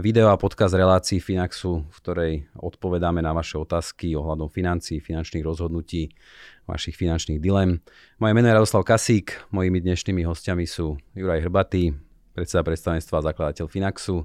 Video 0.00 0.32
a 0.32 0.40
podcast 0.40 0.72
relácií 0.72 1.20
Finaxu, 1.20 1.84
v 1.84 1.96
ktorej 2.00 2.32
odpovedáme 2.56 3.20
na 3.20 3.36
vaše 3.36 3.60
otázky 3.60 4.16
ohľadom 4.16 4.48
financií, 4.48 5.04
finančných 5.04 5.44
rozhodnutí, 5.44 6.08
vašich 6.64 6.96
finančných 6.96 7.36
dilem. 7.36 7.84
Moje 8.16 8.32
meno 8.32 8.48
je 8.48 8.56
Radoslav 8.56 8.88
Kasík, 8.88 9.36
mojimi 9.52 9.84
dnešnými 9.84 10.24
hostiami 10.24 10.64
sú 10.64 10.96
Juraj 11.12 11.44
Hrbatý, 11.44 11.92
predseda 12.32 12.64
predstavenstva 12.64 13.20
a 13.20 13.26
zakladateľ 13.28 13.68
Finaxu 13.68 14.24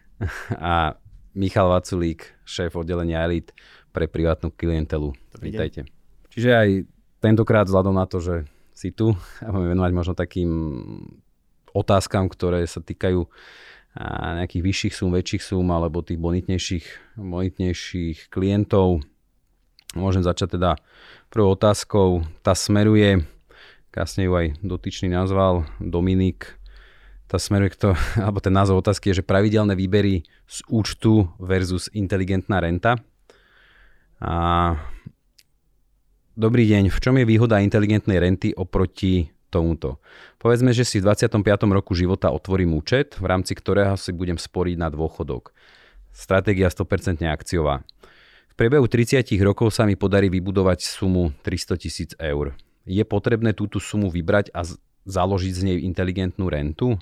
a 0.56 0.96
Michal 1.36 1.68
Vaculík, 1.68 2.32
šéf 2.48 2.72
oddelenia 2.72 3.20
Elite 3.28 3.52
pre 3.92 4.08
privátnu 4.08 4.48
klientelu. 4.48 5.12
Vítajte. 5.44 5.84
Čiže 6.32 6.50
aj 6.56 6.68
tentokrát 7.20 7.68
vzhľadom 7.68 8.00
na 8.00 8.08
to, 8.08 8.16
že 8.16 8.48
si 8.72 8.96
tu 8.96 9.12
a 9.44 9.52
budeme 9.52 9.76
venovať 9.76 9.92
možno 9.92 10.16
takým 10.16 10.50
otázkam, 11.76 12.32
ktoré 12.32 12.64
sa 12.64 12.80
týkajú 12.80 13.28
nejakých 13.98 14.62
vyšších 14.64 14.94
súm, 14.96 15.12
väčších 15.12 15.42
súm 15.44 15.68
alebo 15.68 16.00
tých 16.00 16.16
bonitnejších, 16.16 17.16
bonitnejších 17.20 18.32
klientov. 18.32 19.04
Môžem 19.92 20.24
začať 20.24 20.56
teda 20.56 20.80
prvou 21.28 21.52
otázkou. 21.52 22.24
Tá 22.40 22.56
smeruje, 22.56 23.28
krásne 23.92 24.24
ju 24.24 24.32
aj 24.32 24.56
dotyčný 24.64 25.12
nazval, 25.12 25.68
Dominik 25.76 26.56
tá 27.32 27.40
smeruje 27.40 27.80
to, 27.80 27.96
alebo 28.24 28.44
ten 28.44 28.52
názov 28.52 28.84
otázky 28.84 29.08
je, 29.08 29.24
že 29.24 29.28
pravidelné 29.28 29.72
výbery 29.72 30.20
z 30.44 30.58
účtu 30.68 31.32
versus 31.40 31.88
inteligentná 31.96 32.60
renta. 32.60 33.00
A 34.20 34.76
dobrý 36.36 36.68
deň, 36.68 36.92
v 36.92 36.98
čom 37.00 37.16
je 37.16 37.24
výhoda 37.24 37.64
inteligentnej 37.64 38.20
renty 38.20 38.52
oproti 38.52 39.32
tomuto? 39.52 40.00
Povedzme, 40.40 40.72
že 40.72 40.88
si 40.88 41.04
v 41.04 41.12
25. 41.12 41.44
roku 41.68 41.92
života 41.92 42.32
otvorím 42.32 42.72
účet, 42.80 43.20
v 43.20 43.28
rámci 43.28 43.52
ktorého 43.52 44.00
si 44.00 44.16
budem 44.16 44.40
sporiť 44.40 44.80
na 44.80 44.88
dôchodok. 44.88 45.52
Stratégia 46.16 46.72
100% 46.72 47.20
akciová. 47.28 47.84
V 48.48 48.54
priebehu 48.56 48.88
30 48.88 49.20
rokov 49.44 49.76
sa 49.76 49.84
mi 49.84 49.96
podarí 49.96 50.32
vybudovať 50.32 50.80
sumu 50.80 51.36
300 51.44 51.76
tisíc 51.76 52.10
eur. 52.16 52.56
Je 52.88 53.04
potrebné 53.04 53.52
túto 53.52 53.76
sumu 53.80 54.08
vybrať 54.08 54.52
a 54.56 54.64
založiť 55.04 55.52
z 55.52 55.62
nej 55.68 55.78
inteligentnú 55.84 56.48
rentu? 56.48 56.96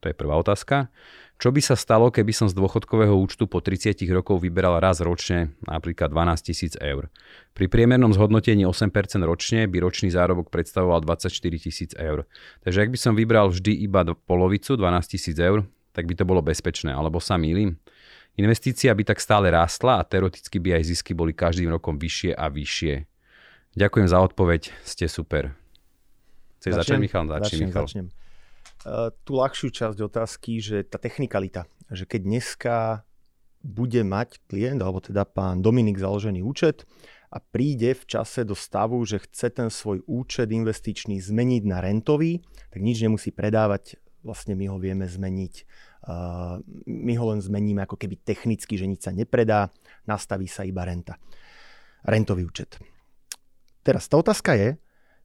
To 0.00 0.08
je 0.08 0.16
prvá 0.16 0.36
otázka. 0.40 0.88
Čo 1.40 1.56
by 1.56 1.60
sa 1.64 1.72
stalo, 1.72 2.12
keby 2.12 2.36
som 2.36 2.52
z 2.52 2.56
dôchodkového 2.56 3.16
účtu 3.16 3.48
po 3.48 3.64
30 3.64 3.96
rokov 4.12 4.44
vyberal 4.44 4.76
raz 4.76 5.00
ročne 5.00 5.56
napríklad 5.64 6.12
12 6.12 6.52
tisíc 6.52 6.76
eur? 6.76 7.08
Pri 7.56 7.64
priemernom 7.64 8.12
zhodnotení 8.12 8.68
8% 8.68 8.92
ročne 9.24 9.64
by 9.64 9.80
ročný 9.80 10.12
zárobok 10.12 10.52
predstavoval 10.52 11.00
24 11.00 11.32
tisíc 11.56 11.96
eur. 11.96 12.28
Takže 12.60 12.84
ak 12.84 12.92
by 12.92 12.98
som 13.00 13.16
vybral 13.16 13.48
vždy 13.48 13.72
iba 13.72 14.04
polovicu 14.28 14.76
12 14.76 15.16
tisíc 15.16 15.36
eur, 15.40 15.64
tak 15.96 16.04
by 16.04 16.12
to 16.12 16.28
bolo 16.28 16.44
bezpečné, 16.44 16.92
alebo 16.92 17.24
sa 17.24 17.40
mýlim? 17.40 17.80
Investícia 18.36 18.92
by 18.92 19.08
tak 19.08 19.18
stále 19.20 19.48
rástla 19.48 20.00
a 20.00 20.06
teoreticky 20.06 20.60
by 20.60 20.76
aj 20.76 20.92
zisky 20.92 21.16
boli 21.16 21.32
každým 21.32 21.72
rokom 21.72 21.96
vyššie 21.96 22.36
a 22.36 22.52
vyššie. 22.52 23.08
Ďakujem 23.80 24.06
za 24.12 24.18
odpoveď, 24.20 24.76
ste 24.84 25.08
super. 25.08 25.56
Chceš 26.60 26.84
začať, 26.84 27.00
Michal? 27.00 27.24
Začni, 27.32 27.64
Michal. 27.64 27.88
Začnem. 27.88 28.19
Eh, 28.80 29.12
tú 29.28 29.36
ľahšiu 29.36 29.68
časť 29.68 29.98
otázky, 30.00 30.56
že 30.56 30.80
tá 30.88 30.96
technikalita, 30.96 31.68
že 31.92 32.08
keď 32.08 32.20
dneska 32.24 32.76
bude 33.60 34.00
mať 34.00 34.40
klient, 34.48 34.80
alebo 34.80 35.04
teda 35.04 35.28
pán 35.28 35.60
Dominik 35.60 36.00
založený 36.00 36.40
účet 36.40 36.88
a 37.28 37.44
príde 37.44 37.92
v 37.92 38.04
čase 38.08 38.40
do 38.48 38.56
stavu, 38.56 38.96
že 39.04 39.20
chce 39.20 39.52
ten 39.52 39.68
svoj 39.68 40.00
účet 40.08 40.48
investičný 40.48 41.20
zmeniť 41.20 41.62
na 41.68 41.84
rentový, 41.84 42.40
tak 42.72 42.80
nič 42.80 43.04
nemusí 43.04 43.28
predávať, 43.36 44.00
vlastne 44.24 44.56
my 44.56 44.72
ho 44.72 44.80
vieme 44.80 45.04
zmeniť. 45.04 45.54
Eh, 45.60 46.56
my 46.88 47.12
ho 47.20 47.24
len 47.36 47.44
zmeníme 47.44 47.84
ako 47.84 48.00
keby 48.00 48.16
technicky, 48.24 48.80
že 48.80 48.88
nič 48.88 49.04
sa 49.04 49.12
nepredá, 49.12 49.68
nastaví 50.08 50.48
sa 50.48 50.64
iba 50.64 50.88
renta. 50.88 51.20
Rentový 52.08 52.48
účet. 52.48 52.80
Teraz 53.84 54.08
tá 54.08 54.16
otázka 54.16 54.56
je, 54.56 54.80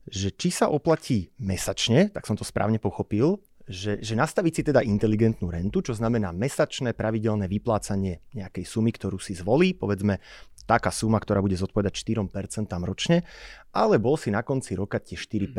že 0.06 0.30
či 0.34 0.54
sa 0.54 0.70
oplatí 0.70 1.34
mesačne, 1.42 2.14
tak 2.14 2.30
som 2.30 2.38
to 2.38 2.46
správne 2.46 2.78
pochopil, 2.78 3.42
že, 3.66 3.98
že 3.98 4.14
nastaviť 4.14 4.54
si 4.54 4.62
teda 4.62 4.86
inteligentnú 4.86 5.50
rentu, 5.50 5.82
čo 5.82 5.98
znamená 5.98 6.30
mesačné 6.30 6.94
pravidelné 6.94 7.50
vyplácanie 7.50 8.22
nejakej 8.38 8.62
sumy, 8.62 8.94
ktorú 8.94 9.18
si 9.18 9.34
zvolí, 9.34 9.74
povedzme 9.74 10.22
taká 10.70 10.94
suma, 10.94 11.18
ktorá 11.18 11.42
bude 11.42 11.58
zodpovedať 11.58 11.94
4% 12.06 12.70
ročne, 12.86 13.26
alebo 13.74 14.14
si 14.18 14.30
na 14.30 14.46
konci 14.46 14.78
roka 14.78 15.02
tie 15.02 15.18
4% 15.18 15.54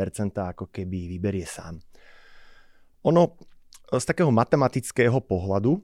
ako 0.55 0.71
keby 0.71 1.11
vyberie 1.15 1.47
sám. 1.47 1.79
Ono 3.07 3.39
z 3.87 4.03
takého 4.03 4.31
matematického 4.31 5.19
pohľadu 5.23 5.79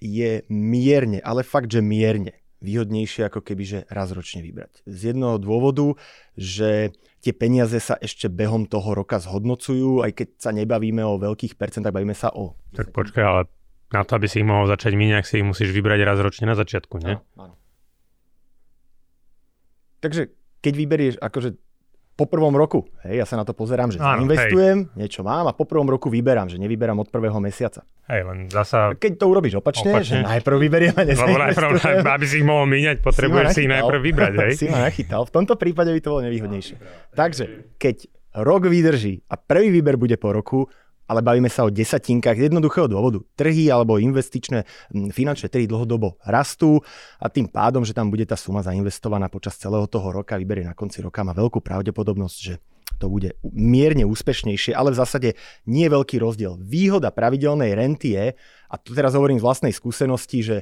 je 0.00 0.44
mierne, 0.48 1.20
ale 1.20 1.44
fakt, 1.44 1.68
že 1.68 1.84
mierne 1.84 2.40
výhodnejšie 2.60 3.28
ako 3.28 3.40
keby, 3.40 3.64
že 3.64 3.78
raz 3.88 4.12
ročne 4.12 4.44
vybrať. 4.44 4.84
Z 4.84 5.16
jednoho 5.16 5.40
dôvodu, 5.40 5.96
že 6.36 6.92
tie 7.24 7.32
peniaze 7.32 7.76
sa 7.80 7.96
ešte 7.96 8.28
behom 8.28 8.68
toho 8.68 8.92
roka 8.92 9.16
zhodnocujú, 9.20 10.04
aj 10.04 10.12
keď 10.12 10.28
sa 10.36 10.50
nebavíme 10.52 11.00
o 11.04 11.20
veľkých 11.20 11.56
percentách, 11.56 11.92
bavíme 11.92 12.16
sa 12.16 12.32
o... 12.32 12.56
Tak 12.76 12.92
počkaj, 12.92 13.24
ale 13.24 13.42
na 13.90 14.04
to, 14.04 14.16
aby 14.20 14.28
si 14.28 14.44
ich 14.44 14.48
mohol 14.48 14.68
začať 14.68 14.92
míňať, 14.94 15.24
si 15.26 15.34
ich 15.40 15.46
musíš 15.46 15.72
vybrať 15.74 16.00
raz 16.04 16.18
ročne 16.20 16.46
na 16.46 16.56
začiatku, 16.56 17.00
nie? 17.00 17.16
Áno, 17.16 17.50
áno. 17.50 17.54
Takže 20.00 20.32
keď 20.64 20.72
vyberieš, 20.76 21.14
akože 21.20 21.56
po 22.20 22.28
prvom 22.28 22.52
roku. 22.52 22.84
Hej, 23.00 23.24
ja 23.24 23.26
sa 23.26 23.40
na 23.40 23.48
to 23.48 23.56
pozerám, 23.56 23.88
že 23.88 23.96
Áno, 23.96 24.28
investujem, 24.28 24.92
hej. 24.92 25.08
niečo 25.08 25.24
mám 25.24 25.48
a 25.48 25.56
po 25.56 25.64
prvom 25.64 25.88
roku 25.88 26.12
vyberám, 26.12 26.52
že 26.52 26.60
nevyberám 26.60 27.00
od 27.00 27.08
prvého 27.08 27.40
mesiaca. 27.40 27.80
Hej, 28.04 28.28
len 28.28 28.38
zasa... 28.52 28.92
Keď 28.92 29.12
to 29.16 29.24
urobíš 29.32 29.56
opačne, 29.56 29.96
opačne. 29.96 30.20
že 30.20 30.28
najprv 30.28 30.56
vyberiem 30.60 30.92
a 30.92 31.02
Lebo 31.08 31.40
najprv, 31.40 31.68
aby 32.20 32.26
si 32.28 32.44
ich 32.44 32.46
mohol 32.46 32.68
míňať, 32.68 33.00
potrebuješ 33.00 33.46
si, 33.48 33.54
si 33.56 33.60
ich 33.64 33.72
najprv 33.72 34.00
vybrať. 34.04 34.32
Hej? 34.36 34.52
si 34.60 34.66
ma 34.68 34.84
nachytal. 34.84 35.24
V 35.24 35.32
tomto 35.32 35.56
prípade 35.56 35.88
by 35.96 36.00
to 36.04 36.08
bolo 36.12 36.22
nevýhodnejšie. 36.28 36.76
Takže, 37.16 37.44
keď 37.80 37.96
rok 38.36 38.68
vydrží 38.68 39.24
a 39.26 39.34
prvý 39.40 39.72
výber 39.72 39.96
bude 39.96 40.20
po 40.20 40.36
roku, 40.36 40.68
ale 41.10 41.26
bavíme 41.26 41.50
sa 41.50 41.66
o 41.66 41.74
desatinkách 41.74 42.46
jednoduchého 42.46 42.86
dôvodu. 42.86 43.18
Trhy 43.34 43.66
alebo 43.66 43.98
investičné 43.98 44.62
finančné 45.10 45.50
trhy 45.50 45.66
dlhodobo 45.66 46.22
rastú 46.22 46.78
a 47.18 47.26
tým 47.26 47.50
pádom, 47.50 47.82
že 47.82 47.90
tam 47.90 48.14
bude 48.14 48.22
tá 48.22 48.38
suma 48.38 48.62
zainvestovaná 48.62 49.26
počas 49.26 49.58
celého 49.58 49.90
toho 49.90 50.14
roka, 50.14 50.38
vyberie 50.38 50.62
na 50.62 50.78
konci 50.78 51.02
roka, 51.02 51.26
má 51.26 51.34
veľkú 51.34 51.58
pravdepodobnosť, 51.58 52.38
že 52.38 52.62
to 53.02 53.10
bude 53.10 53.34
mierne 53.42 54.06
úspešnejšie, 54.06 54.70
ale 54.70 54.94
v 54.94 55.00
zásade 55.02 55.28
nie 55.66 55.90
je 55.90 55.94
veľký 55.98 56.22
rozdiel. 56.22 56.60
Výhoda 56.62 57.10
pravidelnej 57.10 57.74
renty 57.74 58.14
je, 58.14 58.38
a 58.70 58.74
tu 58.78 58.94
teraz 58.94 59.18
hovorím 59.18 59.42
z 59.42 59.46
vlastnej 59.50 59.74
skúsenosti, 59.74 60.46
že 60.46 60.56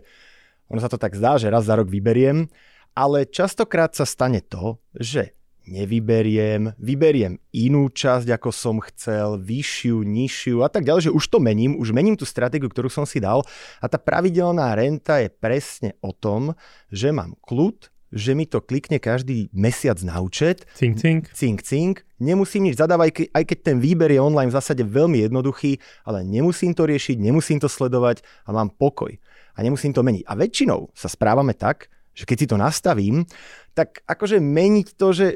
ono 0.72 0.81
sa 0.81 0.88
to 0.88 0.97
tak 0.97 1.12
zdá, 1.19 1.37
že 1.37 1.53
raz 1.53 1.69
za 1.69 1.76
rok 1.76 1.91
vyberiem, 1.91 2.49
ale 2.96 3.28
častokrát 3.28 3.93
sa 3.93 4.06
stane 4.08 4.40
to, 4.40 4.81
že 4.96 5.38
nevyberiem, 5.69 6.73
vyberiem 6.81 7.37
inú 7.53 7.93
časť, 7.93 8.32
ako 8.32 8.50
som 8.50 8.81
chcel, 8.81 9.37
vyššiu, 9.37 10.00
nižšiu 10.03 10.65
a 10.65 10.69
tak 10.73 10.88
ďalej, 10.88 11.12
že 11.12 11.15
už 11.15 11.25
to 11.29 11.38
mením, 11.38 11.76
už 11.76 11.93
mením 11.93 12.17
tú 12.17 12.25
stratégiu, 12.25 12.73
ktorú 12.73 12.88
som 12.88 13.05
si 13.05 13.20
dal 13.20 13.44
a 13.79 13.87
tá 13.87 14.00
pravidelná 14.00 14.73
renta 14.73 15.20
je 15.20 15.29
presne 15.29 15.93
o 16.00 16.17
tom, 16.17 16.56
že 16.88 17.12
mám 17.12 17.37
kľud, 17.44 17.93
že 18.09 18.32
mi 18.32 18.49
to 18.49 18.65
klikne 18.65 18.97
každý 18.97 19.53
mesiac 19.53 20.00
na 20.00 20.17
účet. 20.25 20.65
Cink, 20.73 20.97
cink. 20.97 21.29
Cink, 21.37 21.61
cink. 21.61 21.97
Nemusím 22.17 22.73
nič 22.73 22.81
zadávať, 22.81 23.29
aj 23.31 23.44
keď 23.44 23.59
ten 23.61 23.76
výber 23.79 24.09
je 24.09 24.21
online 24.21 24.49
v 24.49 24.56
zásade 24.56 24.81
veľmi 24.81 25.29
jednoduchý, 25.29 25.76
ale 26.09 26.25
nemusím 26.25 26.73
to 26.73 26.88
riešiť, 26.88 27.21
nemusím 27.21 27.61
to 27.61 27.69
sledovať 27.69 28.25
a 28.49 28.56
mám 28.56 28.73
pokoj. 28.73 29.12
A 29.55 29.59
nemusím 29.61 29.93
to 29.93 30.00
meniť. 30.00 30.25
A 30.25 30.32
väčšinou 30.38 30.88
sa 30.97 31.11
správame 31.11 31.53
tak, 31.53 31.93
že 32.17 32.26
keď 32.26 32.37
si 32.43 32.50
to 32.50 32.56
nastavím, 32.59 33.29
tak 33.76 34.03
akože 34.09 34.43
meniť 34.43 34.88
to, 34.99 35.09
že 35.14 35.26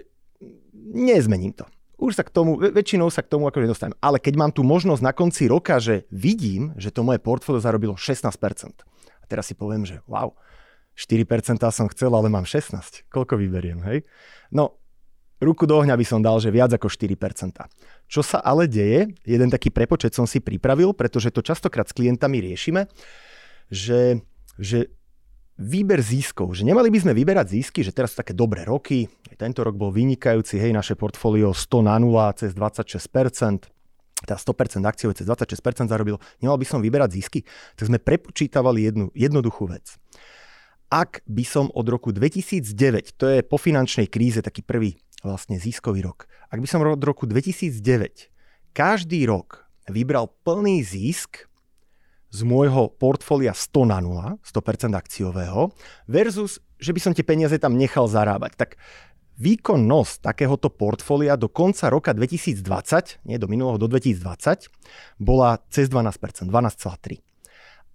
nezmením 0.83 1.55
to. 1.55 1.67
Už 2.03 2.19
sa 2.19 2.27
k 2.27 2.35
tomu, 2.35 2.59
väčšinou 2.59 3.15
sa 3.15 3.23
k 3.23 3.31
tomu 3.31 3.47
akože 3.47 3.71
dostanem. 3.71 3.97
Ale 4.03 4.19
keď 4.19 4.35
mám 4.35 4.51
tu 4.51 4.67
možnosť 4.67 5.03
na 5.07 5.15
konci 5.15 5.47
roka, 5.47 5.79
že 5.79 6.11
vidím, 6.11 6.75
že 6.75 6.91
to 6.91 7.07
moje 7.07 7.23
portfólio 7.23 7.63
zarobilo 7.63 7.95
16%. 7.95 8.27
A 9.23 9.25
teraz 9.31 9.47
si 9.47 9.55
poviem, 9.55 9.87
že 9.87 10.03
wow, 10.11 10.35
4% 10.99 11.63
som 11.71 11.87
chcel, 11.87 12.11
ale 12.11 12.27
mám 12.27 12.43
16. 12.43 13.07
Koľko 13.07 13.39
vyberiem, 13.39 13.87
hej? 13.87 14.03
No, 14.51 14.83
ruku 15.39 15.63
do 15.63 15.79
ohňa 15.79 15.95
by 15.95 16.07
som 16.07 16.19
dal, 16.19 16.43
že 16.43 16.51
viac 16.51 16.75
ako 16.75 16.91
4%. 16.91 17.15
Čo 18.11 18.21
sa 18.27 18.43
ale 18.43 18.67
deje, 18.67 19.15
jeden 19.23 19.49
taký 19.51 19.71
prepočet 19.71 20.13
som 20.15 20.27
si 20.27 20.43
pripravil, 20.43 20.95
pretože 20.95 21.31
to 21.31 21.39
častokrát 21.39 21.87
s 21.87 21.95
klientami 21.95 22.43
riešime, 22.43 22.91
že, 23.71 24.23
že 24.59 24.91
výber 25.63 26.03
získov, 26.03 26.53
že 26.59 26.67
nemali 26.67 26.91
by 26.91 26.99
sme 27.07 27.13
vyberať 27.15 27.55
zisky, 27.55 27.81
že 27.87 27.95
teraz 27.95 28.13
sú 28.13 28.21
také 28.21 28.35
dobré 28.35 28.67
roky, 28.67 29.07
tento 29.39 29.63
rok 29.63 29.79
bol 29.79 29.95
vynikajúci, 29.95 30.59
hej, 30.59 30.75
naše 30.75 30.99
portfólio 30.99 31.55
100 31.55 31.89
na 31.89 31.97
0 31.97 32.11
cez 32.35 32.51
26%, 32.53 33.71
teda 34.27 34.37
100% 34.39 34.83
akciové 34.83 35.15
cez 35.15 35.27
26% 35.27 35.87
zarobil, 35.87 36.19
nemal 36.43 36.59
by 36.59 36.67
som 36.67 36.83
vyberať 36.83 37.11
zisky, 37.15 37.41
tak 37.79 37.87
sme 37.87 38.03
prepočítavali 38.03 38.91
jednu 38.91 39.07
jednoduchú 39.15 39.71
vec. 39.71 39.95
Ak 40.93 41.25
by 41.25 41.45
som 41.47 41.73
od 41.73 41.87
roku 41.89 42.13
2009, 42.13 43.17
to 43.17 43.25
je 43.31 43.41
po 43.41 43.57
finančnej 43.57 44.13
kríze 44.13 44.45
taký 44.45 44.61
prvý 44.61 45.01
vlastne 45.25 45.57
ziskový 45.57 46.05
rok, 46.05 46.27
ak 46.51 46.59
by 46.59 46.69
som 46.69 46.83
od 46.83 47.01
roku 47.01 47.25
2009 47.25 48.33
každý 48.73 49.29
rok 49.29 49.69
vybral 49.85 50.33
plný 50.49 50.81
zisk 50.81 51.45
z 52.33 52.41
môjho 52.49 52.89
portfólia 52.97 53.53
100 53.53 53.93
na 53.93 54.01
0, 54.01 54.41
100% 54.41 54.97
akciového, 54.97 55.69
versus, 56.09 56.65
že 56.81 56.97
by 56.97 57.01
som 57.01 57.13
tie 57.13 57.23
peniaze 57.23 57.55
tam 57.61 57.77
nechal 57.77 58.09
zarábať. 58.09 58.57
Tak 58.57 58.71
výkonnosť 59.37 60.25
takéhoto 60.25 60.73
portfólia 60.73 61.37
do 61.37 61.53
konca 61.53 61.93
roka 61.93 62.17
2020, 62.17 63.29
nie 63.29 63.37
do 63.37 63.47
minulého, 63.53 63.77
do 63.77 63.85
2020, 63.85 64.73
bola 65.21 65.61
cez 65.69 65.93
12%, 65.93 66.49
12,3%. 66.49 67.21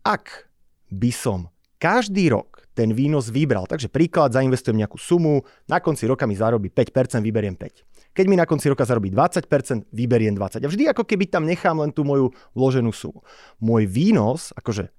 Ak 0.06 0.48
by 0.94 1.12
som 1.12 1.52
každý 1.82 2.30
rok 2.34 2.68
ten 2.78 2.94
výnos 2.94 3.34
vybral. 3.34 3.66
Takže 3.66 3.90
príklad, 3.90 4.38
zainvestujem 4.38 4.78
nejakú 4.78 5.02
sumu, 5.02 5.42
na 5.66 5.82
konci 5.82 6.06
roka 6.06 6.30
mi 6.30 6.38
zarobí 6.38 6.70
5%, 6.70 7.26
vyberiem 7.26 7.58
5. 7.58 7.97
Keď 8.18 8.26
mi 8.26 8.34
na 8.34 8.50
konci 8.50 8.66
roka 8.66 8.82
zarobí 8.82 9.14
20%, 9.14 9.94
vyberiem 9.94 10.34
20. 10.34 10.66
A 10.66 10.70
vždy 10.74 10.90
ako 10.90 11.06
keby 11.06 11.30
tam 11.30 11.46
nechám 11.46 11.78
len 11.78 11.94
tú 11.94 12.02
moju 12.02 12.34
vloženú 12.58 12.90
sumu. 12.90 13.22
Môj 13.62 13.86
výnos, 13.86 14.50
akože 14.58 14.90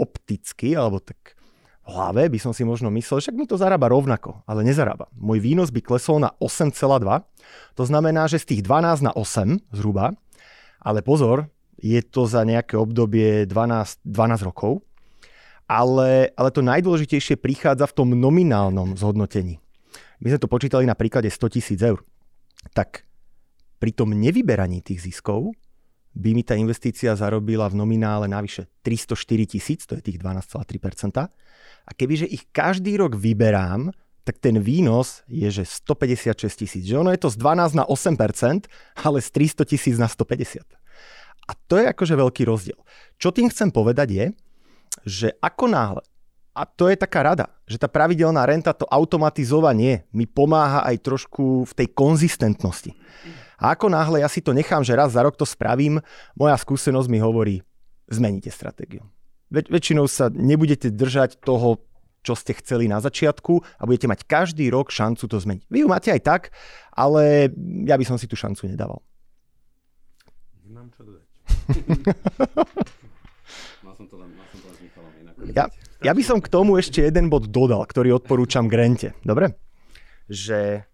opticky, 0.00 0.72
alebo 0.72 0.96
tak 0.96 1.36
v 1.84 1.92
hlave 1.92 2.32
by 2.32 2.38
som 2.40 2.56
si 2.56 2.64
možno 2.64 2.88
myslel, 2.96 3.20
že 3.20 3.36
mi 3.36 3.44
to 3.44 3.60
zarába 3.60 3.92
rovnako, 3.92 4.40
ale 4.48 4.64
nezarába. 4.64 5.12
Môj 5.12 5.44
výnos 5.44 5.68
by 5.68 5.84
klesol 5.84 6.24
na 6.24 6.32
8,2. 6.40 6.72
To 7.76 7.84
znamená, 7.84 8.24
že 8.32 8.40
z 8.40 8.56
tých 8.56 8.62
12 8.64 9.04
na 9.04 9.12
8 9.12 9.60
zhruba, 9.76 10.16
ale 10.80 11.04
pozor, 11.04 11.52
je 11.76 12.00
to 12.00 12.24
za 12.24 12.48
nejaké 12.48 12.80
obdobie 12.80 13.44
12, 13.44 14.00
12 14.08 14.48
rokov, 14.48 14.80
ale, 15.68 16.32
ale 16.32 16.48
to 16.48 16.64
najdôležitejšie 16.64 17.36
prichádza 17.36 17.84
v 17.92 17.96
tom 18.00 18.08
nominálnom 18.16 18.96
zhodnotení. 18.96 19.60
My 20.24 20.32
sme 20.32 20.40
to 20.40 20.48
počítali 20.48 20.88
na 20.88 20.96
príklade 20.96 21.28
100 21.28 21.52
tisíc 21.52 21.80
eur. 21.84 22.00
Tak 22.72 23.04
pri 23.78 23.90
tom 23.92 24.16
nevyberaní 24.16 24.80
tých 24.80 25.04
ziskov 25.10 25.52
by 26.14 26.30
mi 26.30 26.46
tá 26.46 26.54
investícia 26.54 27.12
zarobila 27.18 27.66
v 27.66 27.78
nominále 27.78 28.30
navyše 28.30 28.70
304 28.86 29.50
tisíc, 29.50 29.80
to 29.84 29.98
je 29.98 30.02
tých 30.02 30.18
12,3%. 30.22 31.26
A 31.84 31.90
kebyže 31.92 32.24
ich 32.24 32.46
každý 32.54 32.96
rok 32.96 33.18
vyberám, 33.18 33.90
tak 34.24 34.40
ten 34.40 34.56
výnos 34.56 35.20
je, 35.28 35.44
že 35.52 35.68
156 35.68 36.64
tisíc. 36.64 36.82
Že 36.88 37.04
ono 37.04 37.10
je 37.12 37.20
to 37.20 37.28
z 37.28 37.36
12 37.36 37.76
na 37.76 37.84
8%, 37.84 38.64
ale 39.04 39.18
z 39.20 39.28
300 39.28 39.68
tisíc 39.68 39.96
na 40.00 40.08
150. 40.08 40.64
A 41.44 41.52
to 41.68 41.76
je 41.76 41.84
akože 41.92 42.14
veľký 42.16 42.48
rozdiel. 42.48 42.80
Čo 43.20 43.36
tým 43.36 43.52
chcem 43.52 43.68
povedať 43.68 44.08
je, 44.16 44.26
že 45.04 45.28
ako 45.44 45.68
náhle, 45.68 46.02
a 46.54 46.62
to 46.62 46.86
je 46.86 46.94
taká 46.94 47.26
rada, 47.26 47.50
že 47.66 47.82
tá 47.82 47.90
pravidelná 47.90 48.46
renta, 48.46 48.70
to 48.70 48.86
automatizovanie 48.86 50.06
mi 50.14 50.22
pomáha 50.22 50.86
aj 50.86 51.02
trošku 51.02 51.66
v 51.66 51.72
tej 51.74 51.90
konzistentnosti. 51.90 52.94
A 53.58 53.74
ako 53.74 53.90
náhle 53.90 54.22
ja 54.22 54.30
si 54.30 54.38
to 54.38 54.54
nechám, 54.54 54.86
že 54.86 54.94
raz 54.94 55.18
za 55.18 55.22
rok 55.26 55.34
to 55.34 55.42
spravím, 55.42 55.98
moja 56.38 56.54
skúsenosť 56.54 57.10
mi 57.10 57.18
hovorí, 57.18 57.66
zmeníte 58.06 58.54
stratégiu. 58.54 59.02
Väč- 59.50 59.66
väčšinou 59.66 60.06
sa 60.06 60.30
nebudete 60.30 60.94
držať 60.94 61.42
toho, 61.42 61.82
čo 62.24 62.38
ste 62.38 62.54
chceli 62.56 62.86
na 62.86 63.02
začiatku 63.02 63.60
a 63.76 63.82
budete 63.84 64.08
mať 64.08 64.24
každý 64.24 64.70
rok 64.70 64.94
šancu 64.94 65.26
to 65.26 65.36
zmeniť. 65.36 65.66
Vy 65.68 65.84
ju 65.84 65.88
máte 65.90 66.14
aj 66.14 66.22
tak, 66.22 66.42
ale 66.94 67.50
ja 67.84 67.98
by 67.98 68.04
som 68.06 68.16
si 68.16 68.30
tú 68.30 68.38
šancu 68.38 68.70
nedával. 68.70 69.02
Nemám 70.62 70.88
čo 70.94 71.02
dodať. 71.02 71.28
Ja, 75.52 75.68
ja 76.00 76.12
by 76.14 76.22
som 76.24 76.38
k 76.40 76.48
tomu 76.48 76.80
ešte 76.80 77.04
jeden 77.04 77.28
bod 77.28 77.52
dodal, 77.52 77.84
ktorý 77.84 78.16
odporúčam 78.16 78.68
Grente. 78.70 79.12
Dobre? 79.22 79.54
Že 80.30 80.88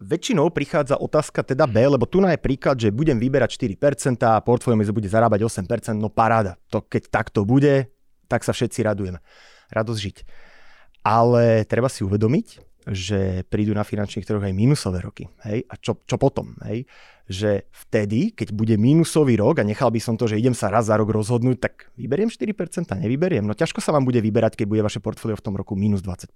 väčšinou 0.00 0.48
prichádza 0.48 0.96
otázka 0.96 1.44
teda 1.44 1.68
B, 1.68 1.84
lebo 1.84 2.08
tu 2.08 2.24
je 2.24 2.40
príklad, 2.40 2.80
že 2.80 2.88
budem 2.88 3.20
vyberať 3.20 3.60
4% 3.60 4.16
a 4.24 4.40
portfólio 4.40 4.80
mi 4.80 4.88
bude 4.88 5.08
zarábať 5.08 5.44
8%, 5.44 6.00
no 6.00 6.08
paráda. 6.08 6.56
To 6.72 6.80
keď 6.80 7.12
takto 7.12 7.44
bude, 7.44 7.92
tak 8.24 8.40
sa 8.40 8.56
všetci 8.56 8.80
radujeme. 8.86 9.20
Radosť 9.68 10.00
žiť. 10.00 10.16
Ale 11.04 11.64
treba 11.68 11.88
si 11.92 12.04
uvedomiť, 12.04 12.69
že 12.90 13.46
prídu 13.46 13.70
na 13.70 13.86
finančných 13.86 14.26
trhoch 14.26 14.42
aj 14.42 14.50
minusové 14.50 14.98
roky. 14.98 15.30
Hej? 15.46 15.62
A 15.70 15.78
čo, 15.78 16.02
čo 16.02 16.18
potom? 16.18 16.58
Hej? 16.66 16.90
Že 17.30 17.70
vtedy, 17.70 18.34
keď 18.34 18.50
bude 18.50 18.74
minusový 18.74 19.38
rok 19.38 19.62
a 19.62 19.64
nechal 19.64 19.94
by 19.94 20.02
som 20.02 20.18
to, 20.18 20.26
že 20.26 20.42
idem 20.42 20.58
sa 20.58 20.74
raz 20.74 20.90
za 20.90 20.98
rok 20.98 21.06
rozhodnúť, 21.14 21.58
tak 21.62 21.94
vyberiem 21.94 22.26
4%, 22.26 22.50
nevyberiem. 22.98 23.46
No 23.46 23.54
ťažko 23.54 23.78
sa 23.78 23.94
vám 23.94 24.02
bude 24.02 24.18
vyberať, 24.18 24.58
keď 24.58 24.66
bude 24.66 24.82
vaše 24.82 24.98
portfólio 24.98 25.38
v 25.38 25.44
tom 25.46 25.54
roku 25.54 25.78
minus 25.78 26.02
20%. 26.02 26.34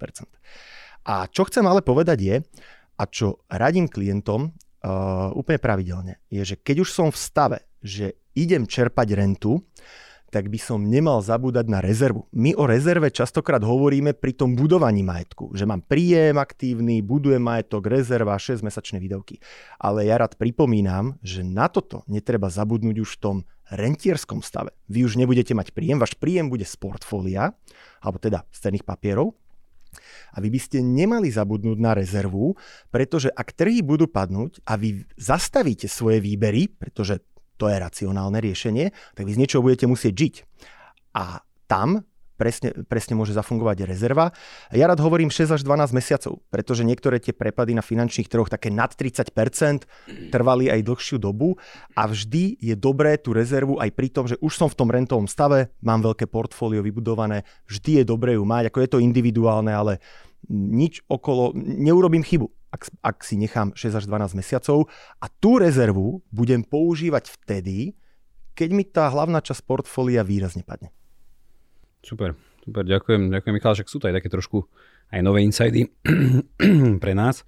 A 1.11 1.27
čo 1.27 1.43
chcem 1.51 1.67
ale 1.67 1.83
povedať 1.83 2.19
je, 2.23 2.37
a 2.95 3.05
čo 3.11 3.43
radím 3.50 3.91
klientom 3.91 4.55
uh, 4.55 5.35
úplne 5.35 5.59
pravidelne, 5.59 6.23
je, 6.31 6.55
že 6.55 6.57
keď 6.62 6.87
už 6.87 6.91
som 6.95 7.11
v 7.11 7.19
stave, 7.19 7.59
že 7.83 8.15
idem 8.39 8.71
čerpať 8.71 9.19
rentu, 9.19 9.59
tak 10.35 10.51
by 10.51 10.59
som 10.59 10.83
nemal 10.83 11.23
zabúdať 11.23 11.71
na 11.71 11.79
rezervu. 11.79 12.27
My 12.35 12.59
o 12.59 12.67
rezerve 12.67 13.15
častokrát 13.15 13.63
hovoríme 13.63 14.19
pri 14.19 14.35
tom 14.35 14.59
budovaní 14.59 15.07
majetku, 15.07 15.55
že 15.55 15.63
mám 15.63 15.87
príjem 15.87 16.43
aktívny, 16.43 17.07
budujem 17.07 17.39
majetok, 17.39 17.87
rezerva, 17.87 18.35
6-mesačné 18.35 18.99
výdavky. 18.99 19.39
Ale 19.79 20.11
ja 20.11 20.19
rád 20.19 20.35
pripomínam, 20.35 21.23
že 21.23 21.47
na 21.47 21.71
toto 21.71 22.03
netreba 22.11 22.51
zabudnúť 22.51 22.97
už 22.99 23.11
v 23.15 23.21
tom 23.23 23.37
rentierskom 23.71 24.43
stave. 24.43 24.75
Vy 24.91 25.07
už 25.07 25.23
nebudete 25.23 25.55
mať 25.55 25.71
príjem, 25.71 26.03
váš 26.03 26.19
príjem 26.19 26.51
bude 26.51 26.67
z 26.67 26.75
portfólia, 26.83 27.55
alebo 28.03 28.19
teda 28.19 28.43
z 28.51 28.59
cenných 28.59 28.83
papierov, 28.83 29.39
a 30.35 30.43
vy 30.43 30.51
by 30.51 30.59
ste 30.59 30.83
nemali 30.83 31.31
zabudnúť 31.31 31.79
na 31.79 31.95
rezervu, 31.95 32.59
pretože 32.91 33.31
ak 33.31 33.55
trhy 33.55 33.79
budú 33.87 34.11
padnúť 34.11 34.59
a 34.67 34.75
vy 34.75 35.07
zastavíte 35.14 35.87
svoje 35.87 36.19
výbery, 36.19 36.67
pretože 36.67 37.23
to 37.56 37.70
je 37.70 37.76
racionálne 37.78 38.38
riešenie, 38.42 38.90
tak 39.14 39.25
vy 39.25 39.32
z 39.34 39.40
niečoho 39.40 39.62
budete 39.62 39.87
musieť 39.87 40.14
žiť. 40.14 40.34
A 41.14 41.40
tam 41.70 42.02
presne, 42.34 42.75
presne 42.87 43.14
môže 43.14 43.32
zafungovať 43.34 43.87
rezerva. 43.87 44.34
Ja 44.75 44.90
rád 44.90 45.00
hovorím 45.00 45.30
6 45.30 45.54
až 45.54 45.62
12 45.62 45.94
mesiacov, 45.94 46.42
pretože 46.50 46.82
niektoré 46.82 47.23
tie 47.23 47.30
prepady 47.30 47.73
na 47.75 47.82
finančných 47.82 48.26
trhoch 48.26 48.50
také 48.50 48.75
nad 48.75 48.90
30% 48.90 49.87
trvali 50.34 50.68
aj 50.70 50.80
dlhšiu 50.82 51.16
dobu 51.23 51.56
a 51.94 52.11
vždy 52.11 52.58
je 52.58 52.75
dobré 52.75 53.16
tú 53.16 53.32
rezervu 53.32 53.78
aj 53.78 53.90
pri 53.94 54.08
tom, 54.11 54.26
že 54.26 54.37
už 54.42 54.52
som 54.54 54.68
v 54.68 54.78
tom 54.78 54.90
rentovom 54.90 55.30
stave, 55.30 55.70
mám 55.80 56.02
veľké 56.02 56.26
portfólio 56.26 56.82
vybudované, 56.82 57.46
vždy 57.70 58.02
je 58.02 58.04
dobré 58.04 58.34
ju 58.34 58.44
mať, 58.44 58.68
ako 58.70 58.78
je 58.82 58.90
to 58.90 58.99
individuálne, 59.02 59.70
ale 59.70 60.02
nič 60.50 61.00
okolo, 61.08 61.56
neurobím 61.56 62.20
chybu 62.20 62.50
ak, 62.75 62.90
ak 63.07 63.23
si 63.23 63.38
nechám 63.38 63.71
6 63.78 64.02
až 64.02 64.04
12 64.11 64.35
mesiacov 64.35 64.90
a 65.23 65.31
tú 65.31 65.62
rezervu 65.62 66.26
budem 66.35 66.66
používať 66.66 67.31
vtedy, 67.31 67.95
keď 68.59 68.69
mi 68.75 68.83
tá 68.83 69.07
hlavná 69.07 69.38
časť 69.38 69.62
portfólia 69.62 70.26
výrazne 70.26 70.66
padne. 70.66 70.90
Super, 72.02 72.35
super, 72.66 72.83
ďakujem, 72.83 73.31
ďakujem 73.31 73.54
Michal, 73.54 73.78
však 73.78 73.88
sú 73.88 74.02
to 74.02 74.11
aj 74.11 74.19
také 74.19 74.28
trošku 74.28 74.66
aj 75.14 75.21
nové 75.23 75.47
insidy 75.47 75.87
pre 77.02 77.12
nás. 77.14 77.47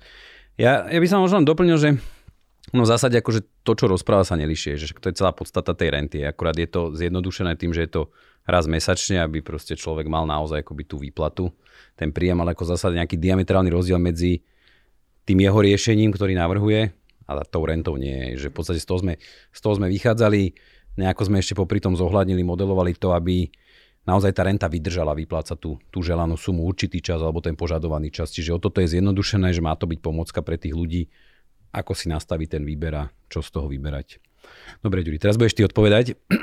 Ja, 0.55 0.87
ja 0.87 0.99
by 1.03 1.09
som 1.11 1.21
možno 1.21 1.43
doplnil, 1.43 1.77
že 1.77 1.91
No 2.75 2.83
v 2.83 2.91
zásade 2.91 3.15
akože 3.23 3.63
to, 3.63 3.79
čo 3.79 3.87
rozpráva 3.87 4.27
sa 4.27 4.35
nelišie, 4.35 4.75
že 4.75 4.91
to 4.99 5.07
je 5.07 5.15
celá 5.15 5.31
podstata 5.31 5.71
tej 5.71 5.95
renty. 5.95 6.27
Akurát 6.27 6.59
je 6.59 6.67
to 6.67 6.91
zjednodušené 6.99 7.55
tým, 7.55 7.71
že 7.71 7.87
je 7.87 7.91
to 7.95 8.03
raz 8.43 8.67
mesačne, 8.67 9.23
aby 9.23 9.39
proste 9.39 9.79
človek 9.79 10.11
mal 10.11 10.27
naozaj 10.27 10.67
akoby 10.67 10.83
tú 10.83 10.99
výplatu, 10.99 11.55
ten 11.95 12.11
príjem, 12.11 12.43
ale 12.43 12.59
ako 12.59 12.75
zásade 12.75 12.99
nejaký 12.99 13.23
diametrálny 13.23 13.71
rozdiel 13.71 14.03
medzi 14.03 14.43
tým 15.27 15.43
jeho 15.43 15.59
riešením, 15.59 16.15
ktorý 16.15 16.39
navrhuje, 16.39 16.95
ale 17.27 17.43
tou 17.51 17.67
rentou 17.67 17.99
nie 17.99 18.33
je, 18.33 18.47
že 18.47 18.49
v 18.55 18.55
podstate 18.55 18.79
z 18.79 18.87
toho 18.87 19.03
sme, 19.03 19.15
z 19.51 19.61
toho 19.61 19.75
sme 19.75 19.91
vychádzali, 19.91 20.55
nejako 20.97 21.23
sme 21.27 21.43
ešte 21.43 21.59
popri 21.59 21.83
tom 21.83 21.99
zohľadnili, 21.99 22.47
modelovali 22.47 22.95
to, 22.95 23.11
aby 23.11 23.51
naozaj 24.07 24.33
tá 24.33 24.47
renta 24.47 24.71
vydržala 24.71 25.19
vyplácať 25.19 25.59
tú, 25.59 25.83
tú 25.91 25.99
želanú 26.01 26.39
sumu 26.39 26.63
určitý 26.63 27.03
čas 27.03 27.19
alebo 27.19 27.43
ten 27.43 27.59
požadovaný 27.59 28.15
čas. 28.15 28.31
Čiže 28.31 28.55
o 28.55 28.63
toto 28.63 28.79
je 28.79 28.95
zjednodušené, 28.95 29.51
že 29.51 29.61
má 29.61 29.75
to 29.75 29.91
byť 29.91 29.99
pomocka 29.99 30.41
pre 30.47 30.57
tých 30.57 30.79
ľudí, 30.79 31.11
ako 31.75 31.93
si 31.99 32.07
nastaviť 32.09 32.49
ten 32.57 32.63
výber 32.63 32.95
a 32.95 33.11
čo 33.27 33.43
z 33.43 33.51
toho 33.51 33.67
vyberať. 33.67 34.23
Dobre, 34.79 35.03
Ďuri, 35.03 35.19
teraz 35.19 35.35
budeš 35.35 35.59
ty 35.59 35.67
odpovedať. 35.67 36.15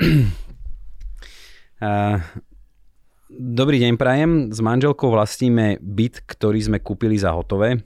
Dobrý 3.34 3.80
deň, 3.80 3.96
Prajem. 3.96 4.52
S 4.52 4.60
manželkou 4.60 5.08
vlastníme 5.08 5.80
byt, 5.80 6.28
ktorý 6.28 6.60
sme 6.60 6.84
kúpili 6.84 7.16
za 7.16 7.32
hotové. 7.32 7.80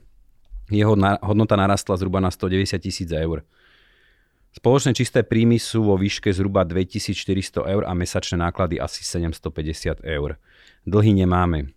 Jeho 0.68 0.92
hodnota 1.24 1.56
narastla 1.56 1.96
zhruba 1.96 2.20
na 2.20 2.28
190 2.28 2.76
tisíc 2.78 3.08
eur. 3.08 3.44
Spoločné 4.52 4.96
čisté 4.96 5.24
príjmy 5.24 5.60
sú 5.60 5.84
vo 5.84 5.96
výške 5.96 6.32
zhruba 6.32 6.64
2400 6.64 7.68
eur 7.68 7.82
a 7.84 7.92
mesačné 7.92 8.40
náklady 8.40 8.80
asi 8.80 9.04
750 9.04 10.02
eur. 10.04 10.40
Dlhy 10.88 11.24
nemáme. 11.24 11.72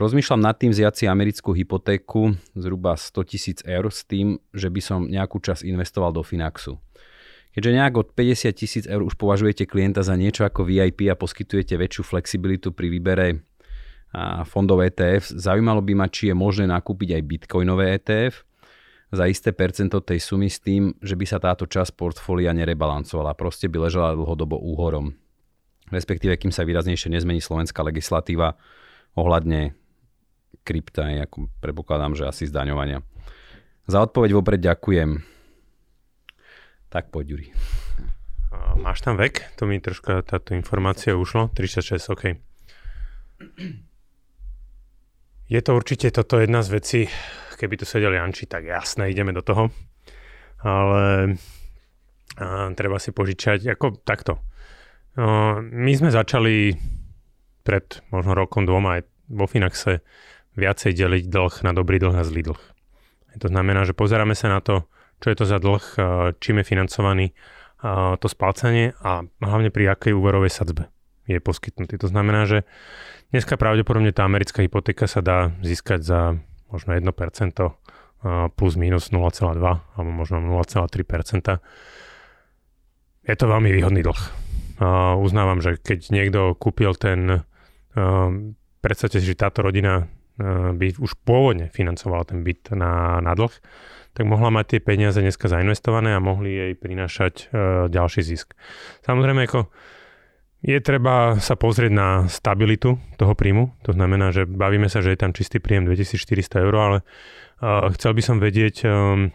Rozmýšľam 0.00 0.40
nad 0.40 0.56
tým 0.56 0.72
vziať 0.72 0.94
si 0.96 1.04
americkú 1.04 1.52
hypotéku 1.52 2.32
zhruba 2.56 2.96
100 2.96 3.28
tisíc 3.28 3.58
eur 3.68 3.92
s 3.92 4.08
tým, 4.08 4.40
že 4.56 4.72
by 4.72 4.80
som 4.80 5.04
nejakú 5.04 5.36
čas 5.44 5.60
investoval 5.60 6.16
do 6.16 6.24
Finaxu. 6.24 6.80
Keďže 7.52 7.76
nejak 7.76 7.94
od 8.00 8.08
50 8.16 8.56
tisíc 8.56 8.84
eur 8.88 9.04
už 9.04 9.20
považujete 9.20 9.68
klienta 9.68 10.00
za 10.00 10.16
niečo 10.16 10.48
ako 10.48 10.64
VIP 10.64 11.12
a 11.12 11.18
poskytujete 11.20 11.76
väčšiu 11.76 12.02
flexibilitu 12.08 12.72
pri 12.72 12.88
výbere 12.88 13.44
fondov 14.44 14.84
ETF, 14.84 15.32
zaujímalo 15.32 15.80
by 15.80 15.92
ma, 15.96 16.06
či 16.08 16.28
je 16.30 16.34
možné 16.36 16.68
nakúpiť 16.68 17.16
aj 17.16 17.22
bitcoinové 17.24 17.96
ETF 17.96 18.44
za 19.12 19.28
isté 19.28 19.52
percento 19.52 20.00
tej 20.00 20.20
sumy 20.24 20.48
s 20.48 20.60
tým, 20.60 20.96
že 21.00 21.16
by 21.16 21.24
sa 21.28 21.36
táto 21.36 21.68
časť 21.68 21.96
portfólia 21.96 22.52
nerebalancovala, 22.56 23.36
proste 23.36 23.68
by 23.68 23.88
ležala 23.88 24.16
dlhodobo 24.16 24.56
úhorom. 24.56 25.12
Respektíve, 25.92 26.40
kým 26.40 26.48
sa 26.48 26.64
výraznejšie 26.64 27.12
nezmení 27.12 27.44
slovenská 27.44 27.84
legislatíva 27.84 28.56
ohľadne 29.12 29.76
krypta, 30.64 31.12
ako 31.28 31.52
predpokladám, 31.60 32.16
že 32.16 32.24
asi 32.24 32.48
zdaňovania. 32.48 33.04
Za 33.84 34.00
odpoveď 34.08 34.30
vopred 34.32 34.60
ďakujem. 34.64 35.20
Tak 36.88 37.12
poď, 37.12 37.36
Juri. 37.36 37.48
Máš 38.80 39.04
tam 39.04 39.20
vek? 39.20 39.52
To 39.60 39.68
mi 39.68 39.80
troška 39.80 40.24
táto 40.24 40.56
informácia 40.56 41.12
ušlo. 41.12 41.52
36, 41.52 42.12
OK. 42.12 42.24
Je 45.52 45.60
to 45.60 45.76
určite 45.76 46.16
toto 46.16 46.40
jedna 46.40 46.64
z 46.64 46.80
vecí, 46.80 47.00
keby 47.60 47.76
tu 47.76 47.84
sedeli 47.84 48.16
Janči, 48.16 48.48
tak 48.48 48.64
jasné, 48.64 49.12
ideme 49.12 49.36
do 49.36 49.44
toho. 49.44 49.68
Ale 50.64 51.36
a, 52.40 52.72
treba 52.72 52.96
si 52.96 53.12
požičať, 53.12 53.68
ako 53.76 54.00
takto. 54.00 54.40
A, 55.20 55.60
my 55.60 55.92
sme 55.92 56.08
začali 56.08 56.72
pred 57.68 57.84
možno 58.08 58.32
rokom, 58.32 58.64
dvoma 58.64 58.96
aj 58.96 59.02
vo 59.28 59.44
Finaxe 59.44 60.00
viacej 60.56 60.96
deliť 60.96 61.28
dlh 61.28 61.54
na 61.68 61.76
dobrý 61.76 62.00
dlh 62.00 62.16
a 62.16 62.24
zlý 62.24 62.48
dlh. 62.48 62.62
To 63.36 63.46
znamená, 63.52 63.84
že 63.84 63.92
pozeráme 63.92 64.32
sa 64.32 64.48
na 64.48 64.64
to, 64.64 64.88
čo 65.20 65.26
je 65.28 65.36
to 65.36 65.44
za 65.44 65.60
dlh, 65.60 65.84
čím 66.40 66.64
je 66.64 66.68
financovaný 66.68 67.26
to 68.20 68.24
splácanie 68.24 68.96
a 69.04 69.20
hlavne 69.44 69.68
pri 69.68 69.92
akej 69.92 70.16
úverovej 70.16 70.48
sadzbe 70.48 70.91
je 71.26 71.38
poskytnutý. 71.38 71.98
To 72.02 72.08
znamená, 72.10 72.46
že 72.46 72.66
dneska 73.30 73.54
pravdepodobne 73.54 74.10
tá 74.10 74.26
americká 74.26 74.62
hypotéka 74.62 75.06
sa 75.06 75.22
dá 75.22 75.54
získať 75.62 76.00
za 76.02 76.20
možno 76.72 76.96
1% 76.96 77.08
plus 78.54 78.74
minus 78.78 79.10
0,2 79.10 79.58
alebo 79.60 80.10
možno 80.10 80.38
0,3%. 80.42 81.62
Je 83.22 83.36
to 83.38 83.46
veľmi 83.46 83.70
výhodný 83.70 84.02
dlh. 84.02 84.22
Uznávam, 85.22 85.62
že 85.62 85.78
keď 85.78 86.10
niekto 86.10 86.40
kúpil 86.58 86.94
ten, 86.98 87.46
predstavte 88.82 89.22
si, 89.22 89.26
že 89.30 89.38
táto 89.38 89.62
rodina 89.62 90.10
by 90.74 90.98
už 90.98 91.22
pôvodne 91.22 91.70
financovala 91.70 92.34
ten 92.34 92.42
byt 92.42 92.74
na, 92.74 93.22
na 93.22 93.36
dlh, 93.36 93.52
tak 94.12 94.24
mohla 94.26 94.50
mať 94.50 94.76
tie 94.76 94.80
peniaze 94.82 95.22
dneska 95.22 95.46
zainvestované 95.46 96.16
a 96.16 96.24
mohli 96.24 96.50
jej 96.50 96.72
prinášať 96.74 97.52
ďalší 97.88 98.26
zisk. 98.26 98.58
Samozrejme, 99.06 99.46
ako 99.46 99.70
je 100.62 100.78
treba 100.78 101.42
sa 101.42 101.58
pozrieť 101.58 101.92
na 101.92 102.08
stabilitu 102.30 102.96
toho 103.18 103.34
príjmu, 103.34 103.74
to 103.82 103.92
znamená, 103.92 104.30
že 104.30 104.46
bavíme 104.46 104.86
sa, 104.86 105.02
že 105.02 105.14
je 105.14 105.20
tam 105.20 105.34
čistý 105.34 105.58
príjem 105.58 105.90
2400 105.90 106.62
eur, 106.62 106.74
ale 106.78 106.98
uh, 107.02 107.90
chcel 107.98 108.14
by 108.14 108.22
som 108.22 108.36
vedieť, 108.38 108.86
um, 108.86 109.34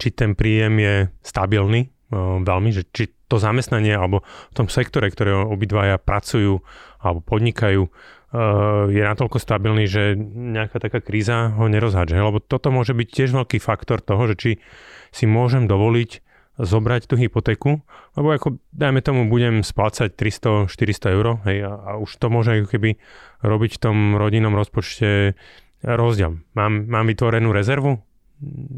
či 0.00 0.08
ten 0.16 0.32
príjem 0.32 0.80
je 0.80 0.94
stabilný 1.20 1.92
uh, 2.10 2.40
veľmi, 2.40 2.70
že 2.72 2.88
či 2.88 3.12
to 3.28 3.36
zamestnanie 3.36 3.92
alebo 3.92 4.22
v 4.24 4.54
tom 4.54 4.66
sektore, 4.70 5.10
ktoré 5.10 5.34
obidvaja 5.34 5.98
pracujú 5.98 6.62
alebo 7.02 7.20
podnikajú, 7.26 7.90
je 8.90 9.02
natoľko 9.06 9.38
stabilný, 9.38 9.86
že 9.86 10.18
nejaká 10.18 10.82
taká 10.82 10.98
kríza 10.98 11.54
ho 11.54 11.70
nerozhádže. 11.70 12.18
Lebo 12.18 12.42
toto 12.42 12.74
môže 12.74 12.92
byť 12.92 13.08
tiež 13.08 13.30
veľký 13.32 13.58
faktor 13.62 14.02
toho, 14.02 14.26
že 14.28 14.34
či 14.36 14.50
si 15.14 15.24
môžem 15.24 15.70
dovoliť 15.70 16.25
zobrať 16.56 17.08
tú 17.08 17.20
hypotéku, 17.20 17.84
lebo 18.16 18.28
ako 18.32 18.56
dajme 18.72 19.04
tomu 19.04 19.28
budem 19.28 19.60
splácať 19.60 20.16
300-400 20.16 21.16
eur 21.16 21.26
hej, 21.44 21.68
a, 21.68 21.72
a 21.72 21.90
už 22.00 22.16
to 22.16 22.32
môže 22.32 22.64
ako 22.64 22.68
keby 22.72 22.90
robiť 23.44 23.70
v 23.76 23.82
tom 23.82 23.96
rodinnom 24.16 24.56
rozpočte 24.56 25.36
rozdiel. 25.84 26.40
Mám, 26.56 26.88
mám 26.88 27.06
vytvorenú 27.06 27.52
rezervu? 27.52 28.00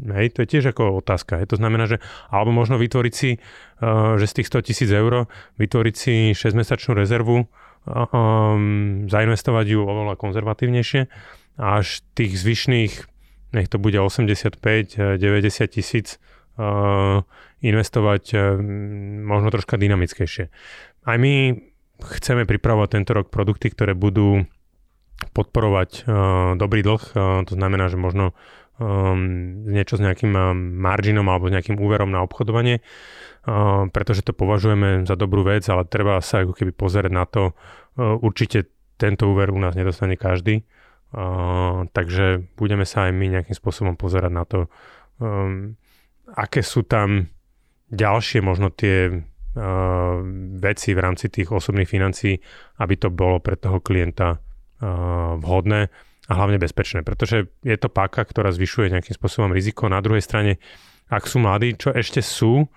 Hej, 0.07 0.39
to 0.39 0.47
je 0.47 0.51
tiež 0.55 0.71
ako 0.71 1.03
otázka. 1.03 1.43
Hej. 1.43 1.51
To 1.51 1.59
znamená, 1.59 1.83
že 1.83 1.99
alebo 2.31 2.55
možno 2.55 2.79
vytvoriť 2.79 3.13
si, 3.13 3.39
uh, 3.39 4.15
že 4.15 4.27
z 4.27 4.33
tých 4.39 4.47
100 4.55 4.67
tisíc 4.71 4.89
eur 4.91 5.27
vytvoriť 5.59 5.95
si 5.95 6.15
6-mesačnú 6.31 6.95
rezervu, 6.95 7.43
um, 7.43 9.07
zainvestovať 9.11 9.65
ju 9.67 9.79
oveľa 9.83 10.15
konzervatívnejšie 10.15 11.01
a 11.59 11.83
až 11.83 12.07
tých 12.15 12.39
zvyšných, 12.39 12.93
nech 13.51 13.67
to 13.67 13.81
bude 13.83 13.99
85-90 13.99 15.19
tisíc, 15.67 16.23
uh, 16.55 17.27
investovať 17.63 18.23
uh, 18.33 18.39
možno 19.25 19.49
troška 19.51 19.75
dynamickejšie. 19.75 20.45
Aj 21.05 21.17
my 21.19 21.59
chceme 21.99 22.47
pripravovať 22.47 22.89
tento 22.95 23.11
rok 23.15 23.27
produkty, 23.27 23.71
ktoré 23.71 23.95
budú 23.95 24.47
podporovať 25.35 26.07
uh, 26.07 26.55
dobrý 26.55 26.83
dlh, 26.83 27.03
uh, 27.11 27.43
to 27.43 27.53
znamená, 27.59 27.91
že 27.91 27.99
možno 27.99 28.31
um, 28.79 29.67
niečo 29.67 29.99
s 29.99 30.03
nejakým 30.03 30.31
marginom 30.79 31.27
alebo 31.27 31.51
nejakým 31.51 31.75
úverom 31.75 32.11
na 32.11 32.23
obchodovanie 32.23 32.79
pretože 33.91 34.21
to 34.21 34.35
považujeme 34.35 35.07
za 35.07 35.15
dobrú 35.15 35.47
vec, 35.47 35.63
ale 35.71 35.87
treba 35.87 36.19
sa 36.19 36.43
ako 36.43 36.53
keby 36.53 36.71
pozerať 36.75 37.11
na 37.11 37.25
to. 37.25 37.55
Určite 37.97 38.69
tento 38.99 39.31
úver 39.31 39.51
u 39.51 39.59
nás 39.59 39.73
nedostane 39.73 40.19
každý, 40.19 40.67
takže 41.95 42.45
budeme 42.59 42.83
sa 42.85 43.09
aj 43.09 43.11
my 43.15 43.25
nejakým 43.39 43.55
spôsobom 43.55 43.95
pozerať 43.97 44.31
na 44.31 44.43
to, 44.45 44.69
um, 45.17 45.73
aké 46.29 46.61
sú 46.61 46.85
tam 46.85 47.31
ďalšie 47.89 48.39
možno 48.45 48.69
tie 48.69 49.25
veci 50.61 50.89
v 50.93 50.99
rámci 51.01 51.27
tých 51.27 51.49
osobných 51.51 51.89
financií, 51.89 52.37
aby 52.79 52.95
to 52.95 53.09
bolo 53.09 53.41
pre 53.41 53.57
toho 53.57 53.81
klienta 53.81 54.39
vhodné 55.41 55.89
a 56.29 56.31
hlavne 56.37 56.61
bezpečné, 56.61 57.01
pretože 57.01 57.49
je 57.65 57.77
to 57.81 57.89
páka, 57.89 58.21
ktorá 58.23 58.53
zvyšuje 58.53 58.93
nejakým 58.93 59.17
spôsobom 59.17 59.49
riziko. 59.49 59.89
Na 59.89 59.99
druhej 59.99 60.21
strane, 60.21 60.61
ak 61.09 61.25
sú 61.25 61.41
mladí, 61.41 61.73
čo 61.75 61.89
ešte 61.89 62.21
sú, 62.21 62.69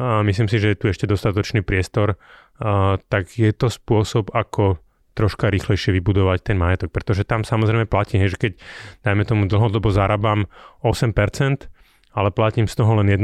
a 0.00 0.24
myslím 0.24 0.48
si, 0.48 0.58
že 0.58 0.72
je 0.74 0.80
tu 0.80 0.86
ešte 0.88 1.06
dostatočný 1.06 1.62
priestor, 1.62 2.16
a 2.58 2.96
tak 3.12 3.30
je 3.36 3.52
to 3.52 3.68
spôsob, 3.68 4.32
ako 4.32 4.80
troška 5.14 5.46
rýchlejšie 5.46 5.94
vybudovať 5.94 6.38
ten 6.42 6.58
majetok, 6.58 6.90
pretože 6.90 7.22
tam 7.22 7.46
samozrejme 7.46 7.86
platí, 7.86 8.18
že 8.18 8.34
keď 8.34 8.52
dajme 9.06 9.22
tomu 9.22 9.46
dlhodobo 9.46 9.92
zarábam 9.94 10.50
8%, 10.82 11.14
ale 12.16 12.28
platím 12.34 12.66
z 12.66 12.74
toho 12.74 12.98
len 12.98 13.06
1% 13.06 13.22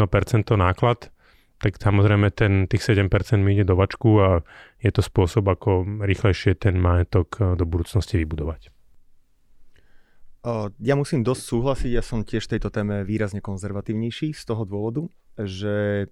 náklad, 0.55 1.11
tak 1.61 1.77
samozrejme 1.77 2.33
ten, 2.33 2.65
tých 2.65 2.81
7% 2.81 3.13
mi 3.37 3.53
ide 3.53 3.69
do 3.69 3.77
vačku 3.77 4.11
a 4.17 4.31
je 4.81 4.91
to 4.91 5.05
spôsob, 5.05 5.45
ako 5.45 6.01
rýchlejšie 6.01 6.57
ten 6.57 6.81
majetok 6.81 7.57
do 7.61 7.65
budúcnosti 7.69 8.17
vybudovať. 8.17 8.73
Ja 10.81 10.97
musím 10.97 11.21
dosť 11.21 11.43
súhlasiť, 11.45 11.91
ja 11.93 12.01
som 12.01 12.25
tiež 12.25 12.49
tejto 12.49 12.73
téme 12.73 13.05
výrazne 13.05 13.45
konzervatívnejší 13.45 14.33
z 14.33 14.43
toho 14.49 14.65
dôvodu, 14.65 15.05
že 15.37 16.09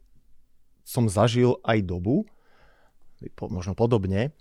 som 0.85 1.09
zažil 1.09 1.57
aj 1.65 1.89
dobu, 1.89 2.29
možno 3.41 3.73
podobne, 3.73 4.37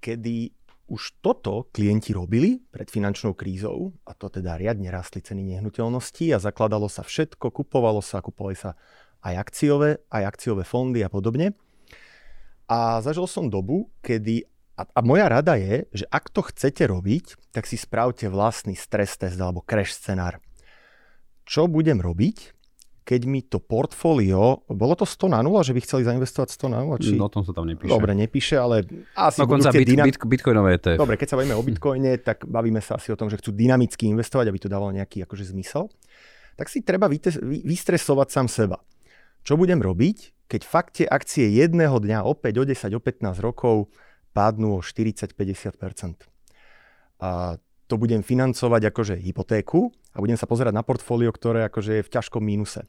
kedy 0.00 0.56
už 0.86 1.20
toto 1.20 1.68
klienti 1.74 2.14
robili 2.16 2.64
pred 2.72 2.88
finančnou 2.88 3.36
krízou, 3.36 3.92
a 4.08 4.16
to 4.16 4.32
teda 4.32 4.56
riadne 4.56 4.88
rastli 4.88 5.20
ceny 5.20 5.42
nehnuteľností 5.52 6.32
a 6.32 6.40
zakladalo 6.40 6.88
sa 6.88 7.04
všetko, 7.04 7.52
kupovalo 7.52 8.00
sa, 8.00 8.24
kupovali 8.24 8.56
sa 8.56 8.72
aj 9.26 9.34
akciové, 9.42 9.90
aj 10.06 10.22
akciové 10.22 10.62
fondy 10.62 11.02
a 11.02 11.10
podobne. 11.10 11.58
A 12.70 13.02
zažil 13.02 13.26
som 13.26 13.50
dobu, 13.50 13.90
kedy, 14.02 14.46
a, 14.78 14.86
a 14.86 15.00
moja 15.02 15.26
rada 15.26 15.58
je, 15.58 15.86
že 15.90 16.06
ak 16.06 16.30
to 16.30 16.46
chcete 16.46 16.82
robiť, 16.86 17.50
tak 17.50 17.66
si 17.66 17.74
spravte 17.74 18.30
vlastný 18.30 18.78
stres 18.78 19.18
test 19.18 19.38
alebo 19.38 19.62
crash 19.62 19.94
scenár. 19.94 20.38
Čo 21.46 21.70
budem 21.70 22.02
robiť, 22.02 22.56
keď 23.06 23.20
mi 23.30 23.38
to 23.46 23.62
portfólio, 23.62 24.66
bolo 24.66 24.98
to 24.98 25.06
100 25.06 25.30
na 25.30 25.38
0, 25.38 25.62
že 25.62 25.70
by 25.70 25.80
chceli 25.86 26.02
zainvestovať 26.02 26.58
100 26.58 26.74
na 26.74 26.78
0? 26.82 26.98
Či... 26.98 27.14
No 27.14 27.30
o 27.30 27.32
tom 27.32 27.46
sa 27.46 27.54
tam 27.54 27.70
nepíše. 27.70 27.86
Dobre, 27.86 28.18
nepíše, 28.18 28.58
ale 28.58 28.82
asi 29.14 29.46
Dokonca 29.46 29.70
bit, 29.70 29.86
dynam... 29.86 30.06
bit, 30.10 30.18
bitcoinové 30.18 30.74
ETF. 30.74 30.98
Dobre, 30.98 31.14
keď 31.14 31.28
sa 31.30 31.36
bavíme 31.38 31.54
o 31.54 31.62
bitcoine, 31.62 32.18
tak 32.18 32.50
bavíme 32.50 32.82
sa 32.82 32.98
asi 32.98 33.14
o 33.14 33.16
tom, 33.18 33.30
že 33.30 33.38
chcú 33.38 33.54
dynamicky 33.54 34.10
investovať, 34.10 34.50
aby 34.50 34.58
to 34.58 34.66
dávalo 34.66 34.90
nejaký 34.90 35.22
akože 35.22 35.54
zmysel. 35.54 35.86
Tak 36.58 36.66
si 36.66 36.82
treba 36.82 37.06
vystresovať 37.06 38.28
sám 38.34 38.50
seba. 38.50 38.82
Čo 39.46 39.54
budem 39.54 39.78
robiť, 39.78 40.50
keď 40.50 40.60
fakt 40.66 40.98
tie 40.98 41.06
akcie 41.06 41.46
jedného 41.46 42.02
dňa 42.02 42.26
o 42.26 42.34
5, 42.34 42.50
o 42.50 42.64
10, 42.66 42.98
o 42.98 43.00
15 43.00 43.38
rokov 43.38 43.94
padnú 44.34 44.78
o 44.78 44.80
40-50%. 44.82 46.26
a 47.22 47.56
to 47.86 47.94
budem 47.94 48.26
financovať 48.26 48.90
akože 48.90 49.14
hypotéku 49.22 49.94
a 50.10 50.18
budem 50.18 50.34
sa 50.34 50.50
pozerať 50.50 50.74
na 50.74 50.82
portfólio, 50.82 51.30
ktoré 51.30 51.62
akože 51.70 52.02
je 52.02 52.02
v 52.02 52.12
ťažkom 52.18 52.42
mínuse. 52.42 52.82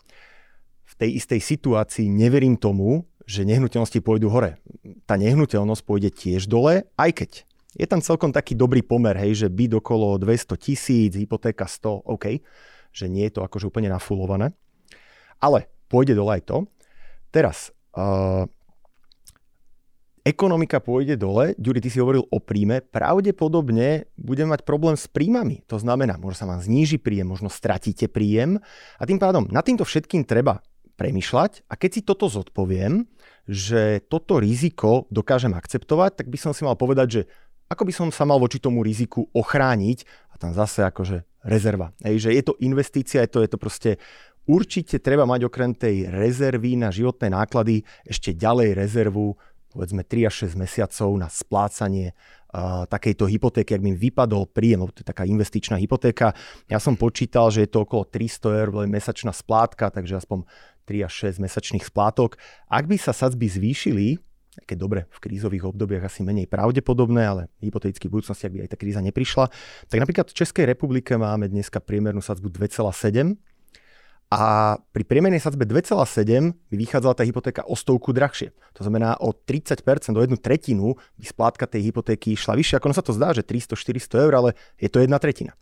V 0.90 0.94
tej 0.98 1.22
istej 1.22 1.38
situácii 1.38 2.10
neverím 2.10 2.58
tomu, 2.58 3.06
že 3.30 3.46
nehnuteľnosti 3.46 4.02
pôjdu 4.02 4.34
hore. 4.34 4.58
Tá 5.06 5.14
nehnuteľnosť 5.22 5.84
pôjde 5.86 6.10
tiež 6.10 6.50
dole, 6.50 6.90
aj 6.98 7.12
keď 7.14 7.32
je 7.78 7.86
tam 7.86 8.02
celkom 8.02 8.34
taký 8.34 8.58
dobrý 8.58 8.82
pomer, 8.82 9.14
hej, 9.14 9.46
že 9.46 9.54
byt 9.54 9.78
okolo 9.78 10.18
200 10.18 10.58
tisíc, 10.58 11.14
hypotéka 11.14 11.70
100, 11.70 12.10
OK, 12.10 12.42
že 12.90 13.06
nie 13.06 13.30
je 13.30 13.38
to 13.38 13.46
akože 13.46 13.70
úplne 13.70 13.94
nafulované. 13.94 14.58
Ale 15.38 15.70
pôjde 15.88 16.14
dole 16.14 16.40
aj 16.40 16.44
to. 16.48 16.58
Teraz, 17.32 17.76
uh, 17.96 18.48
ekonomika 20.28 20.84
pôjde 20.84 21.16
dole, 21.16 21.56
Ďuri, 21.56 21.80
ty 21.80 21.88
si 21.88 22.04
hovoril 22.04 22.28
o 22.28 22.40
príjme, 22.44 22.84
pravdepodobne 22.84 24.12
budeme 24.20 24.52
mať 24.52 24.68
problém 24.68 25.00
s 25.00 25.08
príjmami. 25.08 25.64
To 25.72 25.80
znamená, 25.80 26.20
možno 26.20 26.44
sa 26.44 26.50
vám 26.52 26.60
zníži 26.60 27.00
príjem, 27.00 27.32
možno 27.32 27.48
stratíte 27.48 28.12
príjem 28.12 28.60
a 29.00 29.04
tým 29.08 29.20
pádom 29.20 29.48
na 29.48 29.64
týmto 29.64 29.88
všetkým 29.88 30.28
treba 30.28 30.60
premyšľať 31.00 31.70
a 31.72 31.74
keď 31.80 31.90
si 31.94 32.02
toto 32.04 32.28
zodpoviem, 32.28 33.08
že 33.48 34.04
toto 34.12 34.44
riziko 34.44 35.08
dokážem 35.08 35.56
akceptovať, 35.56 36.20
tak 36.20 36.28
by 36.28 36.36
som 36.36 36.52
si 36.52 36.68
mal 36.68 36.76
povedať, 36.76 37.08
že 37.08 37.22
ako 37.72 37.84
by 37.88 37.94
som 37.96 38.08
sa 38.12 38.24
mal 38.28 38.40
voči 38.40 38.60
tomu 38.60 38.84
riziku 38.84 39.28
ochrániť 39.32 40.04
a 40.32 40.36
tam 40.40 40.52
zase 40.52 40.84
akože 40.88 41.24
rezerva. 41.48 41.96
Hej, 42.04 42.28
že 42.28 42.30
je 42.36 42.44
to 42.44 42.54
investícia, 42.60 43.24
je 43.24 43.32
to, 43.32 43.40
je 43.44 43.50
to 43.52 43.60
proste 43.60 43.92
určite 44.48 44.98
treba 45.04 45.28
mať 45.28 45.46
okrem 45.46 45.76
tej 45.76 46.10
rezervy 46.10 46.80
na 46.80 46.90
životné 46.90 47.30
náklady 47.36 47.84
ešte 48.08 48.34
ďalej 48.34 48.74
rezervu 48.74 49.38
povedzme 49.78 50.02
3 50.02 50.26
až 50.26 50.50
6 50.50 50.58
mesiacov 50.58 51.10
na 51.22 51.30
splácanie 51.30 52.16
uh, 52.16 52.90
takejto 52.90 53.30
hypotéky, 53.30 53.78
ak 53.78 53.86
mi 53.86 53.94
vypadol 53.94 54.50
príjem, 54.50 54.90
to 54.90 55.06
je 55.06 55.08
taká 55.08 55.28
investičná 55.30 55.78
hypotéka. 55.78 56.34
Ja 56.66 56.82
som 56.82 56.98
počítal, 56.98 57.54
že 57.54 57.68
je 57.68 57.70
to 57.70 57.86
okolo 57.86 58.10
300 58.10 58.62
eur 58.66 58.70
mesačná 58.90 59.30
splátka, 59.30 59.94
takže 59.94 60.18
aspoň 60.18 60.50
3 60.90 61.06
až 61.06 61.14
6 61.38 61.46
mesačných 61.46 61.86
splátok. 61.86 62.42
Ak 62.72 62.90
by 62.90 62.98
sa 62.98 63.14
sadzby 63.14 63.46
zvýšili, 63.52 64.18
keď 64.66 64.78
dobre, 64.82 65.00
v 65.14 65.20
krízových 65.22 65.70
obdobiach 65.70 66.10
asi 66.10 66.26
menej 66.26 66.50
pravdepodobné, 66.50 67.22
ale 67.22 67.42
hypoteticky 67.62 68.10
v 68.10 68.18
budúcnosti, 68.18 68.50
ak 68.50 68.54
by 68.58 68.60
aj 68.66 68.72
tá 68.74 68.78
kríza 68.82 69.06
neprišla, 69.06 69.54
tak 69.86 70.02
napríklad 70.02 70.34
v 70.34 70.38
Českej 70.42 70.66
republike 70.66 71.14
máme 71.14 71.46
dneska 71.46 71.78
priemernú 71.78 72.26
sadzbu 72.26 72.50
2,7 72.50 73.38
a 74.28 74.76
pri 74.92 75.08
priemernej 75.08 75.40
sadzbe 75.40 75.64
2,7 75.64 76.52
by 76.68 76.76
vychádzala 76.76 77.16
tá 77.16 77.24
hypotéka 77.24 77.64
o 77.64 77.80
stovku 77.80 78.12
drahšie. 78.12 78.52
To 78.76 78.84
znamená 78.84 79.16
o 79.24 79.32
30%, 79.32 79.80
o 80.12 80.20
jednu 80.20 80.36
tretinu 80.36 81.00
by 81.16 81.26
splátka 81.32 81.64
tej 81.64 81.88
hypotéky 81.88 82.36
išla 82.36 82.60
vyššie. 82.60 82.76
Ako 82.76 82.92
no 82.92 82.96
sa 82.96 83.04
to 83.08 83.16
zdá, 83.16 83.32
že 83.32 83.48
300-400 83.48 84.28
eur, 84.28 84.34
ale 84.36 84.50
je 84.76 84.92
to 84.92 85.00
jedna 85.00 85.16
tretina. 85.16 85.56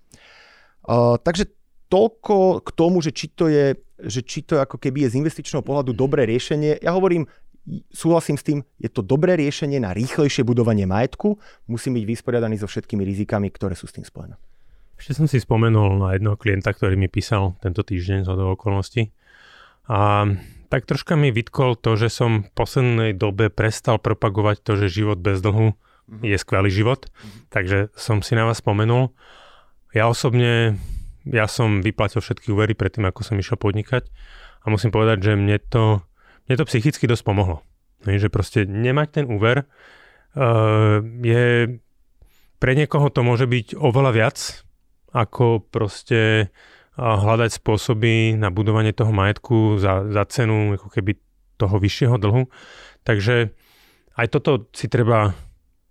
Uh, 0.81 1.21
takže 1.21 1.45
toľko 1.93 2.65
k 2.65 2.69
tomu, 2.73 3.05
že 3.05 3.13
či 3.13 3.29
to 3.29 3.53
je, 3.53 3.77
že 4.01 4.25
či 4.25 4.41
to 4.41 4.57
ako 4.57 4.81
keby 4.81 5.05
je 5.05 5.13
z 5.13 5.17
investičného 5.21 5.61
pohľadu 5.61 5.93
dobré 5.93 6.25
riešenie. 6.25 6.81
Ja 6.81 6.97
hovorím, 6.97 7.29
súhlasím 7.93 8.37
s 8.41 8.45
tým, 8.49 8.59
je 8.81 8.89
to 8.89 9.05
dobré 9.05 9.37
riešenie 9.37 9.77
na 9.77 9.93
rýchlejšie 9.93 10.41
budovanie 10.41 10.89
majetku, 10.89 11.37
musí 11.69 11.93
byť 11.93 12.05
vysporiadaný 12.05 12.57
so 12.57 12.65
všetkými 12.65 13.05
rizikami, 13.05 13.53
ktoré 13.53 13.77
sú 13.77 13.85
s 13.85 13.93
tým 13.93 14.05
spojené. 14.05 14.37
Ešte 14.95 15.11
som 15.21 15.27
si 15.27 15.43
spomenul 15.43 15.99
na 15.99 16.15
jedného 16.15 16.39
klienta, 16.39 16.71
ktorý 16.71 16.95
mi 16.95 17.11
písal 17.11 17.59
tento 17.59 17.83
týždeň 17.83 18.23
z 18.23 18.29
okolností. 18.31 19.11
A 19.91 20.25
tak 20.71 20.89
troška 20.89 21.13
mi 21.13 21.29
vytkol 21.29 21.77
to, 21.77 21.93
že 21.99 22.09
som 22.09 22.47
v 22.47 22.49
poslednej 22.57 23.11
dobe 23.13 23.53
prestal 23.53 24.01
propagovať 24.01 24.65
to, 24.65 24.79
že 24.79 25.03
život 25.03 25.21
bez 25.21 25.43
dlhu 25.43 25.75
mm-hmm. 25.75 26.23
je 26.25 26.37
skvelý 26.39 26.71
život. 26.73 27.05
Mm-hmm. 27.05 27.41
Takže 27.53 27.77
som 27.93 28.25
si 28.25 28.33
na 28.33 28.49
vás 28.49 28.63
spomenul. 28.63 29.13
Ja 29.93 30.09
osobne, 30.09 30.79
ja 31.27 31.45
som 31.45 31.85
vyplatil 31.85 32.23
všetky 32.23 32.49
úvery 32.49 32.73
predtým, 32.73 33.05
ako 33.05 33.21
som 33.21 33.37
išiel 33.37 33.61
podnikať. 33.61 34.09
A 34.65 34.73
musím 34.73 34.89
povedať, 34.89 35.21
že 35.21 35.31
mne 35.37 35.61
to, 35.61 36.01
mne 36.49 36.55
to 36.57 36.65
psychicky 36.65 37.05
dosť 37.05 37.23
pomohlo. 37.23 37.61
Že 38.05 38.33
proste 38.33 38.59
nemať 38.65 39.07
ten 39.21 39.25
úver 39.29 39.65
uh, 39.65 41.01
je 41.21 41.77
pre 42.59 42.71
niekoho 42.73 43.13
to 43.13 43.21
môže 43.21 43.45
byť 43.45 43.77
oveľa 43.77 44.11
viac, 44.15 44.37
ako 45.15 45.63
proste 45.71 46.51
hľadať 46.99 47.59
spôsoby 47.59 48.35
na 48.35 48.51
budovanie 48.51 48.91
toho 48.91 49.11
majetku 49.11 49.79
za, 49.79 50.03
za 50.07 50.23
cenu 50.27 50.75
ako 50.75 50.87
keby 50.91 51.19
toho 51.55 51.75
vyššieho 51.79 52.15
dlhu. 52.19 52.47
Takže 53.07 53.51
aj 54.15 54.27
toto 54.31 54.67
si 54.71 54.87
treba 54.87 55.35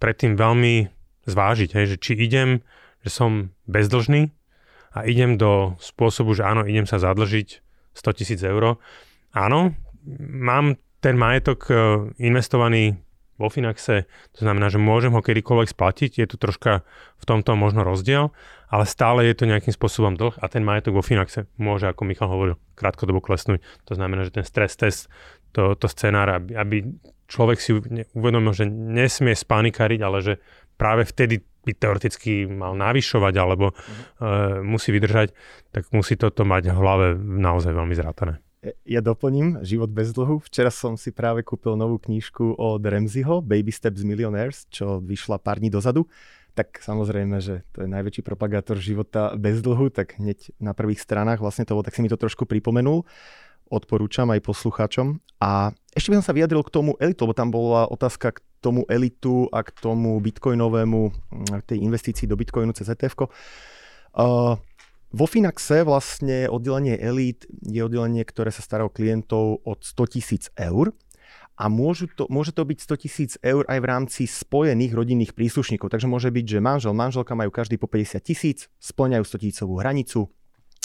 predtým 0.01 0.37
veľmi 0.37 0.89
zvážiť, 1.25 1.71
hej, 1.77 1.97
že 1.97 2.01
či 2.01 2.13
idem, 2.21 2.61
že 3.05 3.11
som 3.13 3.53
bezdlžný 3.69 4.33
a 4.93 5.09
idem 5.09 5.41
do 5.41 5.77
spôsobu, 5.81 6.37
že 6.37 6.45
áno, 6.45 6.65
idem 6.69 6.85
sa 6.85 7.01
zadlžiť 7.01 7.49
100 7.97 8.19
tisíc 8.19 8.41
eur. 8.45 8.81
Áno, 9.33 9.61
mám 10.21 10.77
ten 11.01 11.17
majetok 11.21 11.69
e, 11.69 11.75
investovaný 12.21 12.97
vo 13.35 13.49
Finaxe, 13.51 14.07
to 14.35 14.41
znamená, 14.47 14.71
že 14.71 14.79
môžem 14.79 15.11
ho 15.11 15.23
kedykoľvek 15.23 15.69
splatiť, 15.75 16.11
je 16.23 16.27
tu 16.31 16.37
troška 16.39 16.87
v 17.19 17.25
tomto 17.27 17.59
možno 17.59 17.83
rozdiel, 17.83 18.31
ale 18.71 18.85
stále 18.87 19.27
je 19.27 19.35
to 19.35 19.51
nejakým 19.51 19.75
spôsobom 19.75 20.15
dlh 20.15 20.39
a 20.39 20.47
ten 20.47 20.63
majetok 20.63 20.99
vo 20.99 21.03
Finaxe 21.03 21.51
môže, 21.59 21.91
ako 21.91 22.07
Michal 22.07 22.31
hovoril, 22.31 22.57
krátkodobo 22.79 23.19
klesnúť. 23.19 23.63
To 23.91 23.99
znamená, 23.99 24.27
že 24.27 24.39
ten 24.39 24.47
stres 24.47 24.79
test, 24.79 25.11
to, 25.55 25.75
to 25.79 25.87
scenár, 25.91 26.31
aby, 26.31 26.55
aby 26.55 26.77
človek 27.31 27.59
si 27.59 27.75
uvedomil, 28.15 28.53
že 28.55 28.69
nesmie 28.69 29.35
spanikariť, 29.35 30.01
ale 30.03 30.19
že 30.23 30.35
práve 30.79 31.07
vtedy 31.07 31.43
by 31.65 31.73
teoreticky 31.73 32.45
mal 32.45 32.77
navyšovať 32.77 33.35
alebo 33.41 33.73
mm. 33.73 33.79
uh, 33.81 34.01
musí 34.61 34.93
vydržať, 34.93 35.33
tak 35.73 35.89
musí 35.97 36.21
toto 36.21 36.45
mať 36.45 36.71
v 36.71 36.77
hlave 36.77 37.07
naozaj 37.17 37.73
veľmi 37.73 37.97
zrátané. 37.97 38.44
Ja 38.89 39.05
doplním 39.05 39.61
Život 39.61 39.93
bez 39.93 40.17
dlhu. 40.17 40.41
Včera 40.41 40.73
som 40.73 40.97
si 40.97 41.13
práve 41.13 41.45
kúpil 41.45 41.77
novú 41.77 42.01
knížku 42.01 42.57
od 42.57 42.81
Ramseyho, 42.81 43.45
Baby 43.45 43.69
Steps 43.69 44.01
Millionaires, 44.01 44.65
čo 44.73 45.05
vyšla 45.05 45.37
pár 45.37 45.61
dní 45.61 45.69
dozadu. 45.69 46.09
Tak 46.55 46.81
samozrejme, 46.81 47.43
že 47.43 47.67
to 47.75 47.85
je 47.85 47.89
najväčší 47.91 48.23
propagátor 48.23 48.79
života 48.79 49.35
bez 49.35 49.61
dlhu, 49.61 49.91
tak 49.91 50.17
hneď 50.23 50.55
na 50.63 50.73
prvých 50.73 51.03
stranách 51.03 51.43
vlastne 51.43 51.67
to, 51.67 51.77
tak 51.83 51.93
si 51.93 52.01
mi 52.01 52.09
to 52.09 52.17
trošku 52.17 52.47
pripomenul. 52.47 53.03
Odporúčam 53.69 54.31
aj 54.31 54.45
poslucháčom. 54.45 55.19
A 55.43 55.75
ešte 55.93 56.15
by 56.15 56.23
som 56.23 56.27
sa 56.31 56.37
vyjadril 56.37 56.63
k 56.63 56.73
tomu 56.73 56.95
elitu, 57.03 57.27
lebo 57.27 57.35
tam 57.35 57.51
bola 57.51 57.91
otázka 57.91 58.39
k 58.39 58.39
tomu 58.63 58.87
elitu 58.89 59.51
a 59.53 59.61
k 59.61 59.75
tomu 59.77 60.17
bitcoinovému, 60.23 61.13
tej 61.69 61.85
investícii 61.85 62.25
do 62.25 62.39
bitcoinu 62.39 62.73
cez 62.73 62.89
ETF. 62.89 63.29
Uh, 64.15 64.57
vo 65.15 65.31
Finaxe 65.31 65.87
vlastne 65.87 66.51
oddelenie 66.51 66.99
Elite 66.99 67.47
je 67.63 67.79
oddelenie, 67.79 68.27
ktoré 68.27 68.51
sa 68.51 68.67
stará 68.67 68.83
o 68.83 68.91
klientov 68.91 69.63
od 69.63 69.79
100 69.87 70.15
tisíc 70.19 70.51
eur 70.59 70.91
a 71.55 71.71
môžu 71.71 72.11
to, 72.11 72.27
môže 72.27 72.51
to 72.51 72.67
byť 72.67 72.79
100 72.83 73.05
tisíc 73.07 73.33
eur 73.39 73.63
aj 73.71 73.79
v 73.79 73.87
rámci 73.87 74.23
spojených 74.27 74.91
rodinných 74.91 75.33
príslušníkov. 75.39 75.87
Takže 75.87 76.11
môže 76.11 76.35
byť, 76.35 76.59
že 76.59 76.59
manžel, 76.59 76.91
manželka 76.99 77.39
majú 77.39 77.55
každý 77.55 77.79
po 77.79 77.87
50 77.87 78.19
tisíc, 78.27 78.67
splňajú 78.83 79.23
100 79.23 79.43
tisícovú 79.47 79.79
hranicu, 79.79 80.35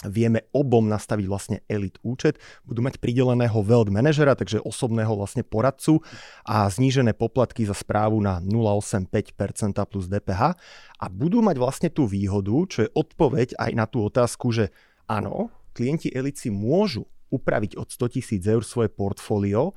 vieme 0.08 0.48
obom 0.56 0.88
nastaviť 0.88 1.26
vlastne 1.28 1.56
Elite 1.68 2.00
účet, 2.00 2.40
budú 2.64 2.80
mať 2.80 2.96
prideleného 2.96 3.60
wealth 3.60 3.92
manažera, 3.92 4.32
takže 4.32 4.64
osobného 4.64 5.12
vlastne 5.12 5.44
poradcu 5.44 6.00
a 6.48 6.64
znížené 6.72 7.12
poplatky 7.12 7.68
za 7.68 7.76
správu 7.76 8.16
na 8.24 8.40
0,85% 8.40 9.36
plus 9.84 10.08
DPH 10.08 10.56
a 10.96 11.04
budú 11.12 11.44
mať 11.44 11.56
vlastne 11.60 11.88
tú 11.92 12.08
výhodu, 12.08 12.54
čo 12.72 12.78
je 12.88 12.92
odpoveď 12.96 13.60
aj 13.60 13.70
na 13.76 13.84
tú 13.84 14.00
otázku, 14.00 14.48
že 14.56 14.72
áno, 15.04 15.52
klienti 15.76 16.08
Elite 16.08 16.40
si 16.40 16.48
môžu 16.48 17.04
upraviť 17.28 17.76
od 17.76 17.92
100 17.92 18.14
tisíc 18.16 18.42
eur 18.48 18.64
svoje 18.64 18.88
portfólio, 18.88 19.76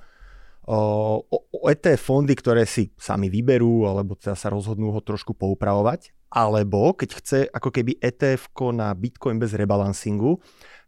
o 0.64 1.68
ETF 1.68 2.00
fondy, 2.00 2.40
ktoré 2.40 2.64
si 2.64 2.96
sami 2.96 3.28
vyberú 3.28 3.84
alebo 3.84 4.16
teda 4.16 4.32
sa 4.32 4.48
rozhodnú 4.48 4.96
ho 4.96 5.04
trošku 5.04 5.36
poupravovať 5.36 6.16
alebo 6.34 6.98
keď 6.98 7.10
chce 7.14 7.40
ako 7.54 7.70
keby 7.70 8.02
ETF 8.02 8.50
na 8.74 8.90
Bitcoin 8.98 9.38
bez 9.38 9.54
rebalancingu, 9.54 10.42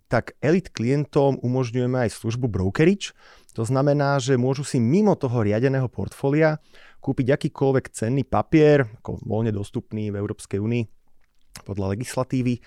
tak 0.10 0.34
elit 0.41 0.73
klientom 0.73 1.38
umožňujeme 1.41 2.10
aj 2.10 2.17
službu 2.17 2.49
brokerage. 2.49 3.13
To 3.53 3.62
znamená, 3.62 4.17
že 4.17 4.41
môžu 4.41 4.65
si 4.65 4.81
mimo 4.81 5.13
toho 5.13 5.45
riadeného 5.45 5.88
portfólia 5.88 6.58
kúpiť 6.99 7.38
akýkoľvek 7.38 7.86
cenný 7.93 8.25
papier, 8.25 8.89
ako 9.01 9.21
voľne 9.21 9.53
dostupný 9.53 10.10
v 10.10 10.17
Európskej 10.17 10.58
únii 10.58 10.84
podľa 11.63 11.93
legislatívy. 11.93 12.60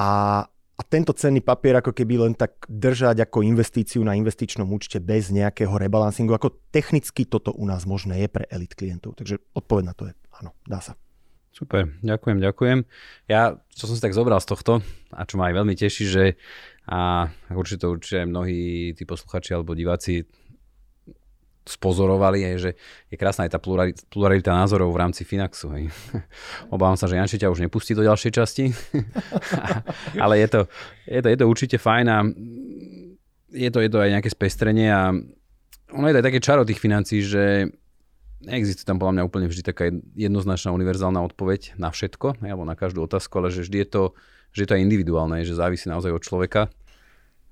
A, 0.00 0.42
a 0.48 0.82
tento 0.88 1.12
cenný 1.12 1.44
papier 1.44 1.78
ako 1.78 1.92
keby 1.92 2.26
len 2.26 2.32
tak 2.32 2.64
držať 2.66 3.28
ako 3.28 3.44
investíciu 3.44 4.00
na 4.00 4.16
investičnom 4.16 4.66
účte 4.72 4.98
bez 4.98 5.28
nejakého 5.28 5.76
rebalancingu. 5.76 6.32
Ako 6.32 6.56
technicky 6.72 7.28
toto 7.28 7.52
u 7.52 7.68
nás 7.68 7.84
možné 7.84 8.24
je 8.24 8.28
pre 8.32 8.44
elit 8.48 8.72
klientov. 8.72 9.20
Takže 9.20 9.36
odpoveď 9.52 9.84
na 9.84 9.94
to 9.94 10.08
je 10.08 10.12
áno, 10.40 10.56
dá 10.64 10.80
sa. 10.80 10.96
Super, 11.50 11.90
ďakujem, 12.06 12.38
ďakujem. 12.38 12.78
Ja, 13.26 13.58
čo 13.74 13.90
som 13.90 13.98
si 13.98 14.02
tak 14.02 14.14
zobral 14.14 14.38
z 14.38 14.48
tohto 14.54 14.72
a 15.10 15.26
čo 15.26 15.34
ma 15.34 15.50
aj 15.50 15.54
veľmi 15.58 15.74
teší, 15.74 16.04
že 16.06 16.24
a 16.90 17.30
určite 17.54 17.86
určite 17.86 18.26
aj 18.26 18.28
mnohí 18.30 18.62
tí 18.98 19.02
posluchači 19.06 19.54
alebo 19.54 19.78
diváci 19.78 20.26
spozorovali, 21.70 22.42
je, 22.42 22.52
že 22.58 22.70
je 23.12 23.16
krásna 23.20 23.46
aj 23.46 23.52
tá 23.54 23.58
pluralita, 23.62 24.02
pluralita 24.10 24.50
názorov 24.50 24.90
v 24.90 25.00
rámci 25.06 25.22
Finaxu. 25.22 25.70
Hej. 25.70 25.92
Obávam 26.74 26.98
sa, 26.98 27.06
že 27.06 27.14
Janči 27.14 27.38
ťa 27.38 27.52
už 27.52 27.62
nepustí 27.62 27.94
do 27.94 28.02
ďalšej 28.02 28.32
časti, 28.34 28.74
ale 30.24 30.42
je 30.42 30.48
to, 30.50 30.60
je, 31.06 31.20
to, 31.22 31.28
je 31.30 31.36
to 31.38 31.46
určite 31.46 31.76
fajn 31.78 32.06
a 32.10 32.18
je 33.54 33.70
to, 33.70 33.78
je 33.82 33.90
to 33.90 33.98
aj 34.02 34.10
nejaké 34.18 34.30
spestrenie 34.30 34.88
a 34.90 35.14
ono 35.90 36.04
je 36.06 36.14
to 36.14 36.20
aj 36.22 36.26
také 36.26 36.40
čaro 36.42 36.66
tých 36.66 36.82
financií, 36.82 37.22
že 37.22 37.70
neexistuje 38.44 38.88
tam 38.88 38.96
podľa 39.00 39.20
mňa 39.20 39.26
úplne 39.28 39.46
vždy 39.48 39.62
taká 39.64 39.92
jednoznačná 40.16 40.72
univerzálna 40.72 41.20
odpoveď 41.24 41.76
na 41.76 41.92
všetko, 41.92 42.40
alebo 42.40 42.64
na 42.64 42.74
každú 42.74 43.04
otázku, 43.04 43.40
ale 43.40 43.52
že 43.52 43.64
vždy 43.64 43.76
je 43.84 43.88
to, 43.88 44.02
že 44.56 44.60
je 44.64 44.68
to 44.68 44.76
aj 44.76 44.84
individuálne, 44.84 45.44
že 45.44 45.56
závisí 45.56 45.86
naozaj 45.86 46.10
od 46.10 46.22
človeka. 46.24 46.72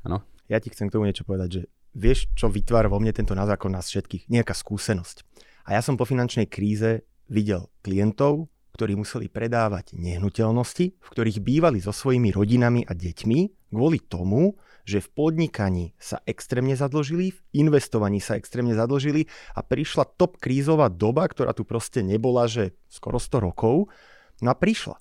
Ano? 0.03 0.25
Ja 0.49 0.59
ti 0.59 0.73
chcem 0.73 0.89
k 0.89 0.95
tomu 0.97 1.05
niečo 1.05 1.29
povedať, 1.29 1.49
že 1.49 1.63
vieš, 1.93 2.33
čo 2.33 2.49
vytvára 2.49 2.89
vo 2.89 2.99
mne 2.99 3.13
tento 3.13 3.37
ako 3.37 3.69
nás 3.69 3.89
všetkých? 3.93 4.33
Nejaká 4.33 4.57
skúsenosť. 4.57 5.25
A 5.69 5.77
ja 5.77 5.85
som 5.85 6.01
po 6.01 6.09
finančnej 6.09 6.49
kríze 6.49 7.05
videl 7.29 7.69
klientov, 7.85 8.49
ktorí 8.73 8.95
museli 8.97 9.27
predávať 9.29 9.99
nehnuteľnosti, 9.99 10.87
v 10.97 11.09
ktorých 11.13 11.43
bývali 11.43 11.83
so 11.83 11.93
svojimi 11.93 12.33
rodinami 12.33 12.87
a 12.87 12.95
deťmi 12.95 13.69
kvôli 13.75 13.99
tomu, 14.07 14.57
že 14.89 15.05
v 15.05 15.13
podnikaní 15.13 15.93
sa 16.01 16.25
extrémne 16.25 16.73
zadlžili, 16.73 17.37
v 17.37 17.41
investovaní 17.53 18.25
sa 18.25 18.41
extrémne 18.41 18.73
zadlžili 18.73 19.29
a 19.53 19.61
prišla 19.61 20.09
top 20.17 20.41
krízová 20.41 20.89
doba, 20.89 21.29
ktorá 21.29 21.53
tu 21.53 21.69
proste 21.69 22.01
nebola, 22.01 22.49
že 22.49 22.73
skoro 22.89 23.21
100 23.21 23.45
rokov, 23.45 23.93
no 24.41 24.49
a 24.49 24.57
prišla. 24.57 24.97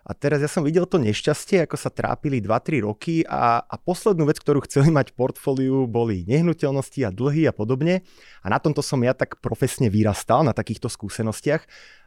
A 0.00 0.16
teraz 0.16 0.40
ja 0.40 0.48
som 0.48 0.64
videl 0.64 0.88
to 0.88 0.96
nešťastie, 0.96 1.64
ako 1.64 1.76
sa 1.76 1.92
trápili 1.92 2.40
2-3 2.40 2.88
roky 2.88 3.20
a, 3.28 3.60
a 3.60 3.76
poslednú 3.76 4.24
vec, 4.26 4.40
ktorú 4.40 4.64
chceli 4.64 4.88
mať 4.88 5.12
v 5.12 5.16
portfóliu, 5.16 5.84
boli 5.84 6.24
nehnuteľnosti 6.24 7.00
a 7.04 7.12
dlhy 7.12 7.44
a 7.46 7.52
podobne. 7.52 8.00
A 8.40 8.46
na 8.48 8.56
tomto 8.56 8.80
som 8.80 9.00
ja 9.04 9.12
tak 9.12 9.38
profesne 9.44 9.92
vyrastal, 9.92 10.40
na 10.40 10.56
takýchto 10.56 10.88
skúsenostiach. 10.88 11.62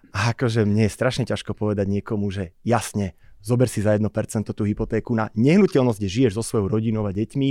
A 0.09 0.33
akože 0.33 0.65
mne 0.65 0.89
je 0.89 0.91
strašne 0.91 1.25
ťažko 1.29 1.53
povedať 1.53 1.85
niekomu, 1.85 2.33
že 2.33 2.57
jasne, 2.65 3.13
zober 3.43 3.67
si 3.67 3.83
za 3.83 3.93
1% 3.93 4.07
tú 4.55 4.63
hypotéku 4.63 5.11
na 5.11 5.27
nehnuteľnosť, 5.35 5.99
kde 5.99 6.09
žiješ 6.09 6.33
so 6.39 6.43
svojou 6.43 6.71
rodinou 6.71 7.03
a 7.03 7.11
deťmi 7.11 7.49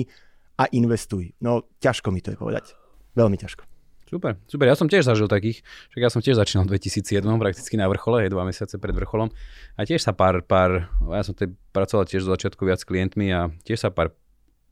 a 0.59 0.65
investuj. 0.73 1.37
No 1.45 1.69
ťažko 1.85 2.09
mi 2.09 2.25
to 2.25 2.33
je 2.33 2.39
povedať. 2.41 2.73
Veľmi 3.13 3.37
ťažko. 3.37 3.69
Super, 4.13 4.37
super. 4.45 4.69
Ja 4.69 4.77
som 4.77 4.93
tiež 4.93 5.09
zažil 5.09 5.25
takých, 5.25 5.65
však 5.89 6.03
ja 6.05 6.11
som 6.13 6.21
tiež 6.21 6.37
začínal 6.37 6.69
v 6.69 6.77
2007, 6.77 7.25
prakticky 7.25 7.81
na 7.81 7.89
vrchole, 7.89 8.29
dva 8.29 8.45
mesiace 8.45 8.77
pred 8.77 8.93
vrcholom. 8.93 9.33
A 9.77 9.89
tiež 9.89 10.05
sa 10.05 10.13
pár, 10.13 10.45
pár, 10.45 10.93
ja 11.09 11.25
som 11.25 11.33
tej 11.33 11.57
pracoval 11.73 12.05
tiež 12.05 12.29
zo 12.29 12.33
začiatku 12.37 12.61
viac 12.69 12.85
s 12.85 12.89
klientmi 12.89 13.33
a 13.33 13.49
tiež 13.65 13.81
sa 13.81 13.89
pár 13.89 14.13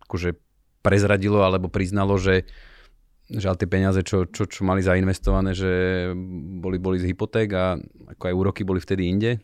akože 0.04 0.36
prezradilo 0.84 1.40
alebo 1.40 1.72
priznalo, 1.72 2.20
že 2.20 2.48
že 3.30 3.46
tie 3.46 3.70
peniaze, 3.70 4.02
čo, 4.02 4.26
čo, 4.26 4.50
čo 4.50 4.66
mali 4.66 4.82
zainvestované, 4.82 5.54
že 5.54 5.70
boli, 6.58 6.82
boli 6.82 6.98
z 6.98 7.14
hypoték 7.14 7.54
a 7.54 7.78
ako 8.18 8.22
aj 8.26 8.34
úroky 8.34 8.66
boli 8.66 8.82
vtedy 8.82 9.06
inde, 9.06 9.38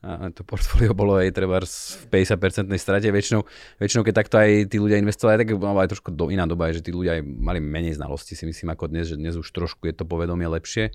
a 0.00 0.32
to 0.32 0.40
portfólio 0.48 0.96
bolo 0.96 1.20
aj 1.20 1.28
treba 1.36 1.60
v 1.60 2.04
50% 2.08 2.72
strate. 2.80 3.12
Väčšinou, 3.12 3.44
väčšinou, 3.76 4.00
keď 4.00 4.14
takto 4.16 4.40
aj 4.40 4.72
tí 4.72 4.80
ľudia 4.80 4.96
investovali, 4.96 5.44
tak 5.44 5.60
bola 5.60 5.84
aj 5.84 5.92
trošku 5.92 6.08
do, 6.16 6.32
iná 6.32 6.48
doba, 6.48 6.72
že 6.72 6.80
tí 6.80 6.88
ľudia 6.88 7.20
aj 7.20 7.22
mali 7.24 7.60
menej 7.60 8.00
znalosti, 8.00 8.32
si 8.32 8.48
myslím, 8.48 8.72
ako 8.72 8.88
dnes, 8.88 9.12
že 9.12 9.20
dnes 9.20 9.36
už 9.36 9.44
trošku 9.52 9.84
je 9.84 9.92
to 9.92 10.08
povedomie 10.08 10.48
lepšie, 10.48 10.88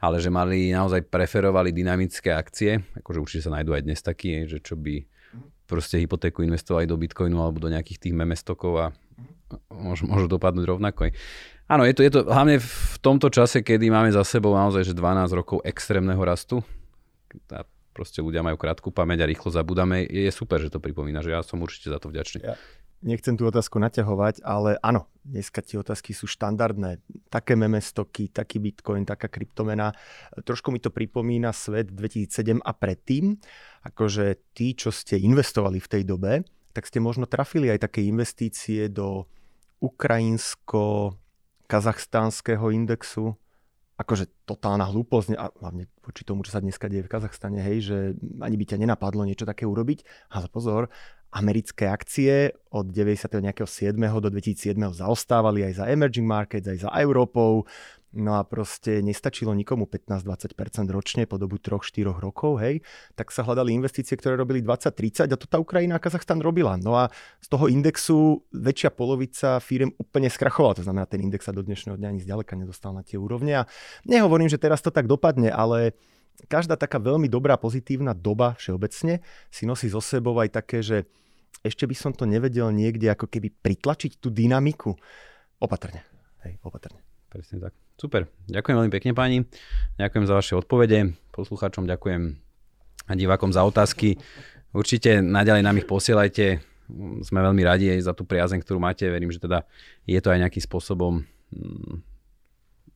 ale 0.00 0.16
že 0.16 0.32
mali 0.32 0.72
naozaj 0.72 1.12
preferovali 1.12 1.76
dynamické 1.76 2.32
akcie, 2.32 2.80
akože 2.96 3.20
určite 3.20 3.44
sa 3.44 3.52
nájdú 3.52 3.76
aj 3.76 3.84
dnes 3.84 4.00
takí, 4.00 4.48
že 4.48 4.64
čo 4.64 4.80
by 4.80 5.04
proste 5.68 6.00
hypotéku 6.00 6.40
investovali 6.40 6.88
do 6.88 6.96
bitcoinu 6.96 7.44
alebo 7.44 7.60
do 7.60 7.68
nejakých 7.68 8.08
tých 8.08 8.14
meme 8.16 8.32
stokov 8.32 8.72
a 8.80 8.86
môžu, 9.68 10.08
môžu 10.08 10.24
dopadnúť 10.24 10.64
rovnako. 10.64 11.12
Áno, 11.68 11.84
je 11.84 11.92
to, 11.92 12.00
je 12.00 12.12
to 12.16 12.20
hlavne 12.24 12.56
v 12.56 12.96
tomto 13.04 13.28
čase, 13.28 13.60
kedy 13.60 13.92
máme 13.92 14.08
za 14.08 14.24
sebou 14.24 14.56
naozaj 14.56 14.88
že 14.88 14.96
12 14.96 15.36
rokov 15.36 15.60
extrémneho 15.68 16.20
rastu. 16.24 16.64
Proste 17.98 18.22
ľudia 18.22 18.46
majú 18.46 18.54
krátku 18.54 18.94
pamäť 18.94 19.26
a 19.26 19.26
rýchlo 19.26 19.50
zabudáme. 19.50 20.06
Je 20.06 20.30
super, 20.30 20.62
že 20.62 20.70
to 20.70 20.78
pripomína, 20.78 21.26
že 21.26 21.34
ja 21.34 21.42
som 21.42 21.58
určite 21.58 21.90
za 21.90 21.98
to 21.98 22.14
vďačný. 22.14 22.46
Ja 22.46 22.54
nechcem 23.02 23.34
tú 23.38 23.46
otázku 23.46 23.78
naťahovať, 23.78 24.42
ale 24.42 24.74
áno, 24.82 25.06
dneska 25.22 25.62
tie 25.62 25.78
otázky 25.78 26.10
sú 26.14 26.26
štandardné. 26.26 26.98
Také 27.30 27.54
meme 27.54 27.80
stoky, 27.80 28.28
taký 28.28 28.58
bitcoin, 28.58 29.06
taká 29.06 29.28
kryptomena. 29.30 29.92
Trošku 30.34 30.74
mi 30.74 30.80
to 30.82 30.90
pripomína 30.90 31.52
svet 31.54 31.94
2007 31.94 32.58
a 32.58 32.72
predtým. 32.74 33.38
Akože 33.86 34.34
tí, 34.54 34.74
čo 34.74 34.90
ste 34.90 35.18
investovali 35.22 35.78
v 35.78 35.90
tej 35.90 36.02
dobe, 36.02 36.42
tak 36.74 36.86
ste 36.86 37.00
možno 37.00 37.26
trafili 37.26 37.70
aj 37.70 37.78
také 37.90 38.02
investície 38.06 38.88
do 38.90 39.26
ukrajinsko-kazachstánskeho 39.78 42.70
indexu, 42.74 43.38
akože 43.98 44.46
totálna 44.46 44.86
hlúposť, 44.86 45.34
a 45.34 45.50
hlavne 45.58 45.90
voči 46.06 46.22
tomu, 46.22 46.46
čo 46.46 46.54
sa 46.54 46.62
dneska 46.62 46.86
deje 46.86 47.02
v 47.02 47.10
Kazachstane, 47.10 47.58
hej, 47.58 47.78
že 47.82 47.98
ani 48.38 48.54
by 48.54 48.64
ťa 48.64 48.78
nenapadlo 48.78 49.26
niečo 49.26 49.42
také 49.42 49.66
urobiť. 49.66 50.06
Ale 50.30 50.46
pozor, 50.46 50.86
americké 51.34 51.90
akcie 51.90 52.54
od 52.70 52.88
97. 52.94 53.98
do 53.98 54.28
2007 54.30 54.78
zaostávali 54.94 55.66
aj 55.66 55.82
za 55.82 55.84
emerging 55.90 56.30
markets, 56.30 56.70
aj 56.70 56.88
za 56.88 56.90
Európou. 56.94 57.66
No 58.08 58.40
a 58.40 58.42
proste 58.44 59.04
nestačilo 59.04 59.52
nikomu 59.52 59.84
15-20% 59.84 60.56
ročne 60.88 61.28
po 61.28 61.36
dobu 61.36 61.60
3-4 61.60 62.08
rokov, 62.08 62.56
hej, 62.64 62.80
tak 63.12 63.28
sa 63.28 63.44
hľadali 63.44 63.76
investície, 63.76 64.16
ktoré 64.16 64.32
robili 64.32 64.64
20-30 64.64 65.28
a 65.28 65.36
to 65.36 65.44
tá 65.44 65.60
Ukrajina 65.60 66.00
a 66.00 66.02
Kazachstan 66.02 66.40
robila. 66.40 66.80
No 66.80 66.96
a 66.96 67.12
z 67.44 67.48
toho 67.52 67.68
indexu 67.68 68.40
väčšia 68.56 68.96
polovica 68.96 69.60
firm 69.60 69.92
úplne 70.00 70.32
skrachovala, 70.32 70.80
to 70.80 70.84
znamená, 70.88 71.04
ten 71.04 71.20
index 71.20 71.44
sa 71.44 71.52
do 71.52 71.60
dnešného 71.60 72.00
dňa 72.00 72.08
ani 72.08 72.20
zďaleka 72.24 72.56
nedostal 72.56 72.96
na 72.96 73.04
tie 73.04 73.20
úrovne. 73.20 73.60
A 73.60 73.68
nehovorím, 74.08 74.48
že 74.48 74.56
teraz 74.56 74.80
to 74.80 74.88
tak 74.88 75.04
dopadne, 75.04 75.52
ale 75.52 75.92
každá 76.48 76.80
taká 76.80 76.96
veľmi 76.96 77.28
dobrá 77.28 77.60
pozitívna 77.60 78.16
doba 78.16 78.56
všeobecne 78.56 79.20
si 79.52 79.68
nosí 79.68 79.92
zo 79.92 80.00
sebou 80.00 80.32
aj 80.40 80.48
také, 80.56 80.80
že 80.80 81.04
ešte 81.60 81.84
by 81.84 81.96
som 81.98 82.12
to 82.16 82.24
nevedel 82.24 82.72
niekde 82.72 83.10
ako 83.10 83.28
keby 83.28 83.52
pritlačiť 83.52 84.16
tú 84.16 84.32
dynamiku. 84.32 84.94
Opatrne. 85.58 86.06
Hej, 86.46 86.56
opatrne. 86.62 87.07
Presne 87.28 87.68
tak. 87.68 87.72
Super. 87.98 88.30
Ďakujem 88.48 88.76
veľmi 88.78 88.92
pekne 88.94 89.12
páni. 89.12 89.38
Ďakujem 90.00 90.24
za 90.24 90.34
vaše 90.38 90.54
odpovede. 90.56 91.12
Poslucháčom 91.34 91.84
ďakujem 91.84 92.40
a 93.08 93.12
divákom 93.16 93.50
za 93.50 93.64
otázky. 93.64 94.20
Určite 94.72 95.24
naďalej 95.24 95.62
nám 95.64 95.76
ich 95.80 95.88
posielajte. 95.88 96.60
Sme 97.24 97.40
veľmi 97.44 97.62
radi 97.64 97.92
aj 97.92 98.08
za 98.08 98.12
tú 98.16 98.24
priazeň, 98.24 98.64
ktorú 98.64 98.80
máte. 98.80 99.08
Verím, 99.08 99.32
že 99.32 99.40
teda 99.40 99.64
je 100.08 100.20
to 100.20 100.32
aj 100.32 100.40
nejakým 100.40 100.64
spôsobom 100.64 101.24
mm, 101.52 101.94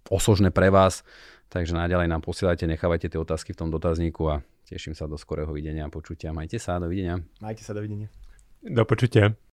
osožné 0.09 0.49
pre 0.49 0.73
vás. 0.73 1.05
Takže 1.53 1.77
naďalej 1.77 2.09
nám 2.09 2.25
posielajte, 2.25 2.64
nechávajte 2.64 3.12
tie 3.12 3.21
otázky 3.21 3.53
v 3.53 3.61
tom 3.61 3.68
dotazníku 3.68 4.25
a 4.25 4.40
teším 4.64 4.97
sa 4.97 5.05
do 5.05 5.21
skorého 5.21 5.53
videnia 5.53 5.85
a 5.85 5.92
počutia. 5.92 6.33
Majte 6.33 6.57
sa, 6.57 6.81
dovidenia. 6.81 7.21
Majte 7.45 7.61
sa, 7.61 7.77
dovidenia. 7.77 8.09
Do 8.64 8.88
počutia. 8.88 9.37